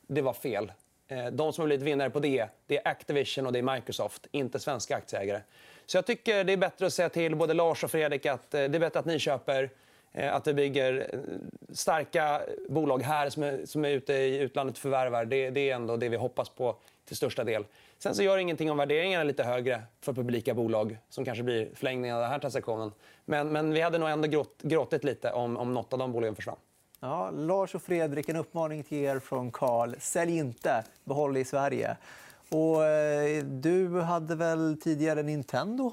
det 0.07 0.21
var 0.21 0.33
fel. 0.33 0.71
Eh, 1.07 1.25
de 1.25 1.53
som 1.53 1.61
har 1.61 1.67
blivit 1.67 1.85
vinnare 1.85 2.09
på 2.09 2.19
det, 2.19 2.47
det 2.67 2.77
är 2.77 2.87
Activision 2.87 3.45
och 3.45 3.53
det 3.53 3.59
är 3.59 3.75
Microsoft, 3.75 4.27
inte 4.31 4.59
svenska 4.59 4.95
aktieägare. 4.95 5.41
Så 5.85 5.97
jag 5.97 6.05
tycker 6.05 6.43
det 6.43 6.53
är 6.53 6.57
bättre 6.57 6.85
att 6.85 6.93
säga 6.93 7.09
till 7.09 7.35
både 7.35 7.53
Lars 7.53 7.83
och 7.83 7.91
Fredrik 7.91 8.25
att 8.25 8.53
eh, 8.53 8.63
det 8.63 8.77
är 8.77 8.79
bättre 8.79 8.99
att 8.99 9.05
ni 9.05 9.19
köper 9.19 9.69
Eh, 10.11 10.35
att 10.35 10.47
vi 10.47 10.53
bygger 10.53 11.09
eh, 11.13 11.19
starka 11.73 12.41
bolag 12.69 13.03
här 13.03 13.29
som 13.29 13.43
är, 13.43 13.65
som 13.65 13.85
är 13.85 13.89
ute 13.89 14.13
i 14.13 14.39
utlandet 14.39 14.75
och 14.75 14.81
förvärvar. 14.81 15.25
Det, 15.25 15.49
det 15.49 15.69
är 15.69 15.75
ändå 15.75 15.97
det 15.97 16.09
vi 16.09 16.17
hoppas 16.17 16.49
på 16.49 16.75
till 17.05 17.17
största 17.17 17.43
del. 17.43 17.65
Sen 17.97 18.15
så 18.15 18.23
gör 18.23 18.35
det 18.35 18.41
ingenting 18.41 18.71
om 18.71 18.77
värderingarna 18.77 19.21
är 19.21 19.25
lite 19.25 19.43
högre 19.43 19.81
för 20.01 20.13
publika 20.13 20.53
bolag 20.53 20.97
som 21.09 21.25
kanske 21.25 21.43
blir 21.43 21.69
förlängningen 21.73 22.15
av 22.15 22.21
den 22.21 22.31
här 22.31 22.39
transaktionen. 22.39 22.91
Men, 23.25 23.49
men 23.49 23.73
vi 23.73 23.81
hade 23.81 23.97
nog 23.97 24.09
ändå 24.09 24.27
gråt, 24.27 24.61
gråtit 24.61 25.03
lite 25.03 25.31
om, 25.31 25.57
om 25.57 25.73
något 25.73 25.93
av 25.93 25.99
de 25.99 26.11
bolagen 26.11 26.35
försvann. 26.35 26.57
Ja, 26.99 27.31
Lars 27.31 27.75
och 27.75 27.81
Fredrik, 27.81 28.29
en 28.29 28.35
uppmaning 28.35 28.83
till 28.83 28.97
er 28.97 29.19
från 29.19 29.51
Karl. 29.51 29.95
Sälj 29.99 30.37
inte, 30.37 30.83
behåll 31.03 31.37
i 31.37 31.45
Sverige. 31.45 31.97
Och, 32.51 32.85
eh, 32.85 33.43
du 33.43 34.01
hade 34.01 34.35
väl 34.35 34.77
tidigare 34.81 35.23
Nintendo 35.23 35.89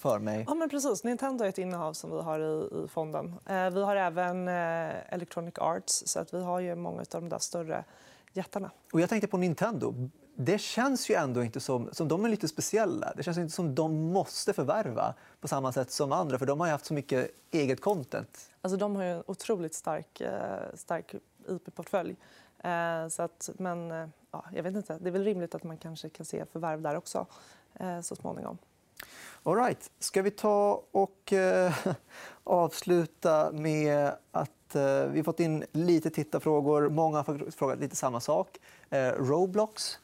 för 0.00 0.18
mig? 0.18 0.44
Ja, 0.48 0.54
men 0.54 0.68
precis. 0.68 1.04
Nintendo 1.04 1.44
är 1.44 1.48
ett 1.48 1.58
innehav 1.58 1.92
som 1.92 2.10
vi 2.10 2.22
har 2.22 2.40
i, 2.40 2.84
i 2.84 2.88
fonden. 2.88 3.34
Eh, 3.46 3.70
vi 3.70 3.82
har 3.82 3.96
även 3.96 4.48
eh, 4.48 5.14
Electronic 5.14 5.54
Arts. 5.58 6.02
så 6.06 6.20
att 6.20 6.34
Vi 6.34 6.42
har 6.42 6.60
ju 6.60 6.74
många 6.74 7.00
av 7.00 7.06
de 7.10 7.28
där 7.28 7.38
större 7.38 7.84
jättarna. 8.32 8.70
Och 8.92 9.00
jag 9.00 9.08
tänkte 9.08 9.28
på 9.28 9.36
Nintendo. 9.36 9.94
det 10.36 10.58
känns 10.60 11.10
ju 11.10 11.14
ändå 11.14 11.42
inte 11.44 11.60
som, 11.60 11.88
som 11.92 12.08
de 12.08 12.24
är 12.24 12.28
lite 12.28 12.48
speciella. 12.48 13.12
Det 13.16 13.22
känns 13.22 13.38
inte 13.38 13.54
som 13.54 13.74
de 13.74 14.12
måste 14.12 14.52
förvärva 14.52 15.14
på 15.40 15.48
samma 15.48 15.72
sätt 15.72 15.90
som 15.90 16.12
andra 16.12 16.38
för 16.38 16.46
de 16.46 16.60
har 16.60 16.68
haft 16.68 16.84
så 16.86 16.94
mycket 16.94 17.30
eget 17.50 17.80
content. 17.80 18.50
Alltså, 18.60 18.76
de 18.76 18.96
har 18.96 19.02
ju 19.04 19.10
en 19.10 19.22
otroligt 19.26 19.74
stark, 19.74 20.20
eh, 20.20 20.30
stark 20.74 21.14
IP-portfölj. 21.48 22.16
Eh, 22.58 23.08
så 23.08 23.22
att, 23.22 23.50
men 23.58 23.90
eh, 23.90 24.08
ja, 24.30 24.44
jag 24.52 24.62
vet 24.62 24.74
inte. 24.74 24.98
Det 24.98 25.08
är 25.08 25.12
väl 25.12 25.24
rimligt 25.24 25.54
att 25.54 25.64
man 25.64 25.78
kanske 25.78 26.08
kan 26.08 26.26
se 26.26 26.44
förvärv 26.46 26.82
där 26.82 26.96
också 26.96 27.26
så 28.02 28.16
småningom. 28.16 28.58
All 29.42 29.56
right. 29.56 29.90
Ska 29.98 30.22
vi 30.22 30.30
ta 30.30 30.82
och 30.90 31.32
eh, 31.32 31.72
avsluta 32.44 33.52
med 33.52 34.12
att 34.32 34.74
eh, 34.74 35.06
vi 35.06 35.22
fått 35.22 35.40
in 35.40 35.64
lite 35.72 36.10
tittarfrågor. 36.10 36.88
Många 36.88 37.16
har 37.16 37.50
frågat 37.50 37.78
lite 37.78 37.96
samma 37.96 38.20
sak. 38.20 38.58
Eh, 38.90 39.08
Roblox. 39.08 39.98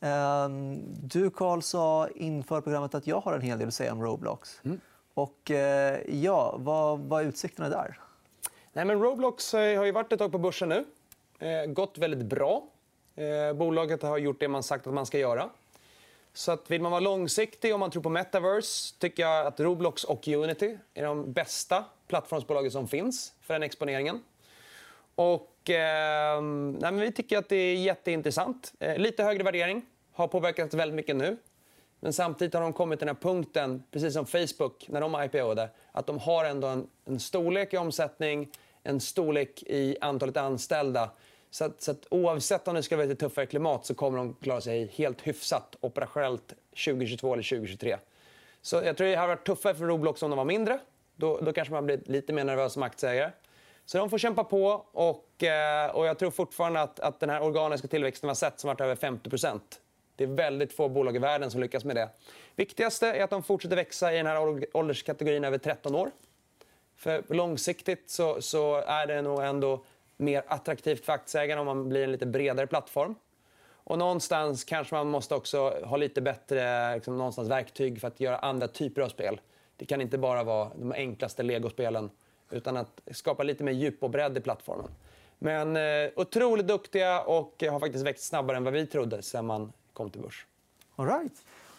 Ehm, 0.00 0.78
du, 1.02 1.30
Carl, 1.30 1.62
sa 1.62 2.08
inför 2.08 2.60
programmet 2.60 2.94
att 2.94 3.06
jag 3.06 3.20
har 3.20 3.34
en 3.34 3.40
hel 3.40 3.58
del 3.58 3.68
att 3.68 3.74
säga 3.74 3.92
om 3.92 4.02
Roblox. 4.02 4.60
Mm. 4.64 4.80
Och, 5.14 5.50
eh, 5.50 6.00
ja, 6.08 6.56
vad, 6.58 6.98
vad 7.00 7.22
är 7.22 7.26
utsikterna 7.26 7.68
där? 7.68 8.00
Nej, 8.76 8.84
men 8.84 9.02
Roblox 9.02 9.54
eh, 9.54 9.78
har 9.78 9.84
ju 9.84 9.92
varit 9.92 10.12
ett 10.12 10.18
tag 10.18 10.32
på 10.32 10.38
börsen 10.38 10.68
nu. 10.68 10.84
Eh, 11.38 11.66
gått 11.66 11.98
väldigt 11.98 12.26
bra. 12.26 12.66
Eh, 13.14 13.52
bolaget 13.52 14.02
har 14.02 14.18
gjort 14.18 14.40
det 14.40 14.48
man 14.48 14.62
sagt 14.62 14.86
att 14.86 14.94
man 14.94 15.06
ska 15.06 15.18
göra. 15.18 15.48
Så 16.32 16.52
att 16.52 16.70
vill 16.70 16.82
man 16.82 16.90
vara 16.90 17.00
långsiktig 17.00 17.74
och 17.74 17.80
man 17.80 17.90
tror 17.90 18.02
på 18.02 18.08
metaverse 18.08 18.94
tycker 18.98 19.22
jag 19.22 19.46
att 19.46 19.60
Roblox 19.60 20.04
och 20.04 20.28
Unity 20.28 20.78
är 20.94 21.02
de 21.02 21.32
bästa 21.32 21.84
plattformsbolagen 22.08 22.70
som 22.70 22.88
finns 22.88 23.32
för 23.40 23.54
den 23.54 23.62
exponeringen. 23.62 24.22
Och, 25.14 25.70
eh, 25.70 26.42
nej, 26.42 26.92
vi 26.92 27.12
tycker 27.12 27.38
att 27.38 27.48
det 27.48 27.56
är 27.56 27.76
jätteintressant. 27.76 28.72
Eh, 28.78 28.98
lite 28.98 29.22
högre 29.22 29.42
värdering 29.42 29.86
har 30.12 30.28
påverkat 30.28 30.74
väldigt 30.74 30.96
mycket 30.96 31.16
nu. 31.16 31.36
Men 32.00 32.12
samtidigt 32.12 32.54
har 32.54 32.60
de 32.60 32.72
kommit 32.72 32.98
till 32.98 33.06
den 33.06 33.16
här 33.16 33.22
punkten, 33.22 33.82
precis 33.90 34.14
som 34.14 34.26
Facebook 34.26 34.86
när 34.88 35.00
de 35.00 35.16
IPO'ade, 35.16 35.68
att 35.92 36.06
de 36.06 36.18
har 36.18 36.44
ändå 36.44 36.66
en, 36.66 36.86
en 37.04 37.20
storlek 37.20 37.74
i 37.74 37.76
omsättning, 37.76 38.48
en 38.86 39.00
storlek 39.00 39.62
i 39.62 39.96
antalet 40.00 40.36
anställda 40.36 41.10
så, 41.50 41.64
att, 41.64 41.82
så 41.82 41.90
att 41.90 42.06
oavsett 42.10 42.68
om 42.68 42.74
det 42.74 42.82
ska 42.82 42.96
vara 42.96 43.06
ett 43.06 43.18
tuffare 43.18 43.46
klimat 43.46 43.86
så 43.86 43.94
kommer 43.94 44.18
de 44.18 44.34
klara 44.34 44.60
sig 44.60 44.86
helt 44.94 45.22
hyfsat 45.22 45.76
operationellt 45.80 46.54
2022 46.84 47.32
eller 47.32 47.42
2023. 47.42 47.96
Så 48.62 48.76
jag 48.76 48.96
tror 48.96 49.06
det 49.06 49.14
hade 49.14 49.28
varit 49.28 49.46
tuffare 49.46 49.74
för 49.74 49.84
Roblox 49.84 50.22
om 50.22 50.30
de 50.30 50.36
var 50.36 50.44
mindre. 50.44 50.78
Då, 51.16 51.40
då 51.40 51.52
kanske 51.52 51.74
man 51.74 51.86
blir 51.86 52.00
lite 52.04 52.32
mer 52.32 52.44
nervös 52.44 52.72
som 52.72 52.82
aktieägare. 52.82 53.30
Så 53.84 53.98
de 53.98 54.10
får 54.10 54.18
kämpa 54.18 54.44
på. 54.44 54.66
Och, 54.92 55.44
eh, 55.44 55.90
och 55.90 56.06
jag 56.06 56.18
tror 56.18 56.30
fortfarande 56.30 56.80
att, 56.80 57.00
att 57.00 57.20
den 57.20 57.30
här 57.30 57.42
organiska 57.42 57.88
tillväxten 57.88 58.28
vi 58.28 58.30
har 58.30 58.34
sett 58.34 58.60
som 58.60 58.68
varit 58.68 58.80
över 58.80 58.96
50% 58.96 59.60
det 60.16 60.24
är 60.24 60.28
väldigt 60.28 60.72
få 60.72 60.88
bolag 60.88 61.16
i 61.16 61.18
världen 61.18 61.50
som 61.50 61.60
lyckas 61.60 61.84
med 61.84 61.96
det. 61.96 62.08
Viktigaste 62.56 63.06
är 63.06 63.24
att 63.24 63.30
de 63.30 63.42
fortsätter 63.42 63.76
växa 63.76 64.14
i 64.14 64.16
den 64.16 64.26
här 64.26 64.66
ålderskategorin 64.76 65.44
över 65.44 65.58
13 65.58 65.94
år. 65.94 66.10
För 66.96 67.34
långsiktigt 67.34 68.10
så, 68.10 68.42
så 68.42 68.76
är 68.76 69.06
det 69.06 69.22
nog 69.22 69.42
ändå 69.42 69.84
mer 70.16 70.44
attraktivt 70.46 71.04
för 71.04 71.12
aktieägarna 71.12 71.60
om 71.60 71.66
man 71.66 71.88
blir 71.88 72.04
en 72.04 72.12
lite 72.12 72.26
bredare 72.26 72.66
plattform. 72.66 73.14
Och 73.68 73.98
någonstans 73.98 74.64
kanske 74.64 74.94
man 74.94 75.08
måste 75.08 75.34
också 75.34 75.80
ha 75.84 75.96
lite 75.96 76.20
bättre 76.20 76.94
liksom, 76.94 77.18
någonstans 77.18 77.48
verktyg 77.48 78.00
för 78.00 78.08
att 78.08 78.20
göra 78.20 78.38
andra 78.38 78.68
typer 78.68 79.02
av 79.02 79.08
spel. 79.08 79.40
Det 79.76 79.86
kan 79.86 80.00
inte 80.00 80.18
bara 80.18 80.44
vara 80.44 80.70
de 80.76 80.92
enklaste 80.92 81.42
legospelen 81.42 82.10
utan 82.50 82.76
att 82.76 83.00
skapa 83.10 83.42
lite 83.42 83.64
mer 83.64 83.72
djup 83.72 84.02
och 84.02 84.10
bredd 84.10 84.38
i 84.38 84.40
plattformen. 84.40 84.90
Men 85.38 85.76
eh, 85.76 86.10
otroligt 86.16 86.66
duktiga 86.66 87.20
och 87.20 87.62
har 87.70 87.80
faktiskt 87.80 88.04
växt 88.04 88.24
snabbare 88.24 88.56
än 88.56 88.64
vad 88.64 88.72
vi 88.72 88.86
trodde 88.86 89.22
sen 89.22 89.46
man 89.46 89.72
kom 89.92 90.10
till 90.10 90.20
börs. 90.20 90.46
All 90.96 91.06
right. 91.06 91.32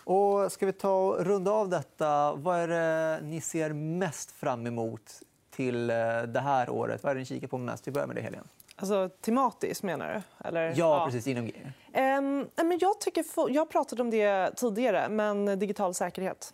Och 0.08 0.52
ska 0.52 0.66
vi 0.66 0.74
ta 0.74 1.08
och 1.08 1.26
runda 1.26 1.52
av 1.52 1.70
detta? 1.70 2.34
Vad 2.34 2.60
är 2.60 2.68
det 2.68 3.22
ni 3.26 3.42
ser 3.42 3.74
mest 3.74 4.32
fram 4.32 4.68
emot 4.68 5.22
till 5.50 5.90
eh, 5.90 5.96
det 6.22 6.40
här 6.40 6.70
året? 6.70 7.04
Vad 7.04 7.12
är 7.12 7.16
det 7.16 7.20
ni 7.20 7.26
kikar 7.26 7.48
på 7.48 7.58
mest? 7.58 7.88
Vi 7.88 7.92
börjar 7.92 8.08
med 8.08 8.16
det, 8.16 8.22
Helene. 8.22 8.44
Alltså, 8.76 9.10
tematiskt, 9.22 9.84
menar 9.84 10.14
du? 10.14 10.48
Eller? 10.48 10.62
Ja, 10.62 10.74
ja. 10.76 11.06
precis. 11.06 11.28
Inom... 11.28 11.44
Um, 11.44 12.50
men 12.56 12.78
jag, 12.82 13.00
tycker, 13.00 13.26
jag 13.50 13.70
pratade 13.70 14.02
om 14.02 14.10
det 14.10 14.52
tidigare, 14.56 15.10
men 15.10 15.60
digital 15.60 15.94
säkerhet. 15.94 16.54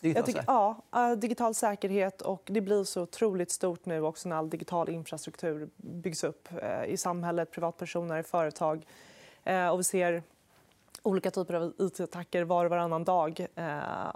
Digital, 0.00 0.24
tycker, 0.24 0.44
ja, 0.46 0.82
uh, 0.96 1.12
digital 1.12 1.54
säkerhet. 1.54 2.22
och 2.22 2.42
Det 2.44 2.60
blir 2.60 2.84
så 2.84 3.02
otroligt 3.02 3.50
stort 3.50 3.86
nu 3.86 4.02
också 4.02 4.28
när 4.28 4.36
all 4.36 4.50
digital 4.50 4.88
infrastruktur 4.88 5.68
byggs 5.76 6.24
upp 6.24 6.48
uh, 6.62 6.84
i 6.84 6.96
samhället, 6.96 7.50
privatpersoner, 7.50 8.22
företag. 8.22 8.86
Och 9.72 9.78
vi 9.78 9.84
ser 9.84 10.22
olika 11.02 11.30
typer 11.30 11.54
av 11.54 11.72
it-attacker 11.78 12.44
var 12.44 12.64
och 12.64 12.70
varannan 12.70 13.04
dag. 13.04 13.46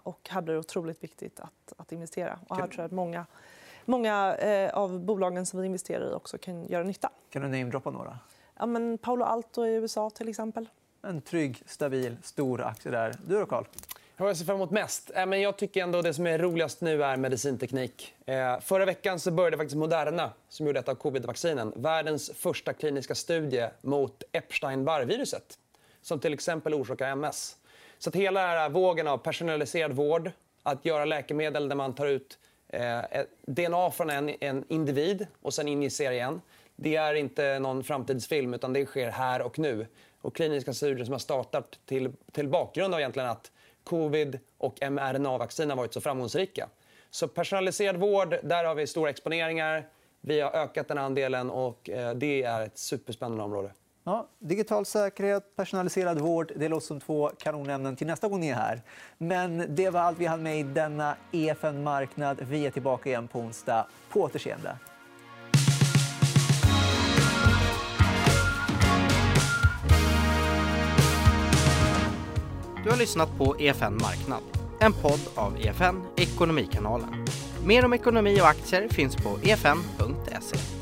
och 0.03 0.29
här 0.31 0.41
blir 0.41 0.55
det 0.55 0.61
otroligt 0.61 1.03
viktigt 1.03 1.41
att, 1.41 1.73
att 1.77 1.93
investera. 1.93 2.39
Och 2.49 2.57
här 2.57 2.67
tror 2.67 2.79
jag 2.79 2.87
att 2.87 2.93
många 2.93 3.27
många 3.85 4.37
eh, 4.37 4.75
av 4.75 5.01
bolagen 5.01 5.47
som 5.47 5.61
vi 5.61 5.67
investerar 5.67 6.11
i 6.11 6.15
också 6.15 6.39
kan 6.39 6.67
göra 6.67 6.85
nytta. 6.85 7.11
Kan 7.31 7.43
du 7.43 7.49
namedroppa 7.49 7.91
några? 7.91 8.19
Ja, 8.59 8.67
men 8.67 8.99
Paolo 8.99 9.25
Alto 9.25 9.67
i 9.67 9.75
USA 9.75 10.11
till 10.11 10.29
exempel. 10.29 10.69
En 11.03 11.21
trygg, 11.21 11.63
stabil, 11.67 12.17
stor 12.23 12.63
aktie 12.63 12.93
där. 12.93 13.15
Du 13.27 13.41
då, 13.41 13.47
Carl? 13.47 13.65
Jag 14.17 14.37
ser 14.37 14.45
fram 14.45 14.57
emot 14.57 14.71
mest? 14.71 15.11
Jag 15.15 15.57
tycker 15.57 15.83
ändå 15.83 16.03
det 16.03 16.15
som 16.15 16.27
är 16.27 16.39
roligast 16.39 16.81
nu 16.81 17.05
är 17.05 17.17
medicinteknik. 17.17 18.15
Eh, 18.27 18.61
förra 18.61 18.85
veckan 18.85 19.21
så 19.21 19.31
började 19.31 19.57
faktiskt 19.57 19.77
Moderna, 19.77 20.31
som 20.49 20.67
gjorde 20.67 20.81
ett 20.81 20.89
av 20.89 20.95
covid-vaccinen, 20.95 21.73
världens 21.77 22.31
första 22.35 22.73
kliniska 22.73 23.15
studie 23.15 23.69
mot 23.81 24.23
Epstein-Barr-viruset 24.33 25.59
som 26.05 26.21
till 26.21 26.33
exempel 26.33 26.75
orsakar 26.75 27.09
MS. 27.09 27.57
Så 27.99 28.09
att 28.09 28.17
hela 28.17 28.41
den 28.41 28.51
här 28.51 28.69
vågen 28.69 29.09
av 29.09 29.19
personaliserad 29.19 29.93
vård, 29.93 30.31
att 30.63 30.85
göra 30.85 31.05
läkemedel 31.05 31.69
där 31.69 31.77
man 31.77 31.95
tar 31.95 32.07
ut 32.07 32.39
Eh, 32.75 33.23
DNA 33.47 33.91
från 33.91 34.11
en, 34.11 34.31
en 34.41 34.65
individ 34.69 35.27
och 35.43 35.55
sen 35.55 35.69
injicerar 35.69 36.13
igen. 36.13 36.41
Det 36.77 36.97
är 36.97 37.15
inte 37.15 37.59
någon 37.59 37.85
framtidsfilm, 37.85 38.55
utan 38.55 38.73
det 38.73 38.87
sker 38.87 39.11
här 39.11 39.43
och 39.43 39.59
nu. 39.59 39.87
Och 40.21 40.37
kliniska 40.37 40.73
studier 40.73 41.05
som 41.05 41.13
har 41.13 41.19
startat 41.19 41.79
till, 41.87 42.13
till 42.33 42.49
bakgrund 42.49 42.95
av 42.95 43.01
egentligen 43.01 43.29
att 43.29 43.53
covid 43.85 44.39
och 44.59 44.83
mRNA-vaccin 44.83 45.71
har 45.71 45.77
varit 45.77 45.93
så 45.93 46.01
framgångsrika. 46.01 46.69
Så 47.11 47.29
personaliserad 47.29 47.97
vård, 47.97 48.37
där 48.43 48.65
har 48.65 48.75
vi 48.75 48.87
stora 48.87 49.11
exponeringar. 49.11 49.89
Vi 50.21 50.41
har 50.41 50.51
ökat 50.51 50.89
den 50.89 50.99
andelen 50.99 51.51
och 51.51 51.91
eh, 51.91 52.15
det 52.15 52.43
är 52.43 52.67
ett 52.67 52.79
superspännande 52.79 53.45
område. 53.45 53.71
Ja, 54.07 54.29
digital 54.39 54.85
säkerhet, 54.85 55.57
personaliserad 55.57 56.19
vård. 56.19 56.53
Det 56.57 56.69
låter 56.69 56.87
som 56.87 57.01
två 57.01 57.31
kanonämnen 57.39 57.97
till 57.97 58.07
nästa 58.07 58.29
gång 58.29 58.41
ni 58.41 58.49
är 58.49 58.55
här. 58.55 58.83
Men 59.19 59.75
det 59.75 59.91
var 59.91 60.01
allt 60.01 60.19
vi 60.19 60.27
hade 60.27 60.43
med 60.43 60.61
i 60.61 60.63
denna 60.63 61.17
EFN 61.33 61.83
Marknad. 61.83 62.39
Vi 62.49 62.67
är 62.67 62.71
tillbaka 62.71 63.09
igen 63.09 63.29
på 63.29 63.39
onsdag. 63.39 63.87
På 64.09 64.21
återseende. 64.21 64.77
Du 72.85 72.91
har 72.91 72.97
lyssnat 72.97 73.39
på 73.39 73.57
EFN 73.59 73.95
Marknad, 73.95 74.43
en 74.81 74.93
podd 74.93 75.21
av 75.35 75.57
EFN 75.61 76.03
Ekonomikanalen. 76.17 77.27
Mer 77.67 77.85
om 77.85 77.93
ekonomi 77.93 78.41
och 78.41 78.49
aktier 78.49 78.89
finns 78.89 79.17
på 79.17 79.39
efn.se. 79.43 80.74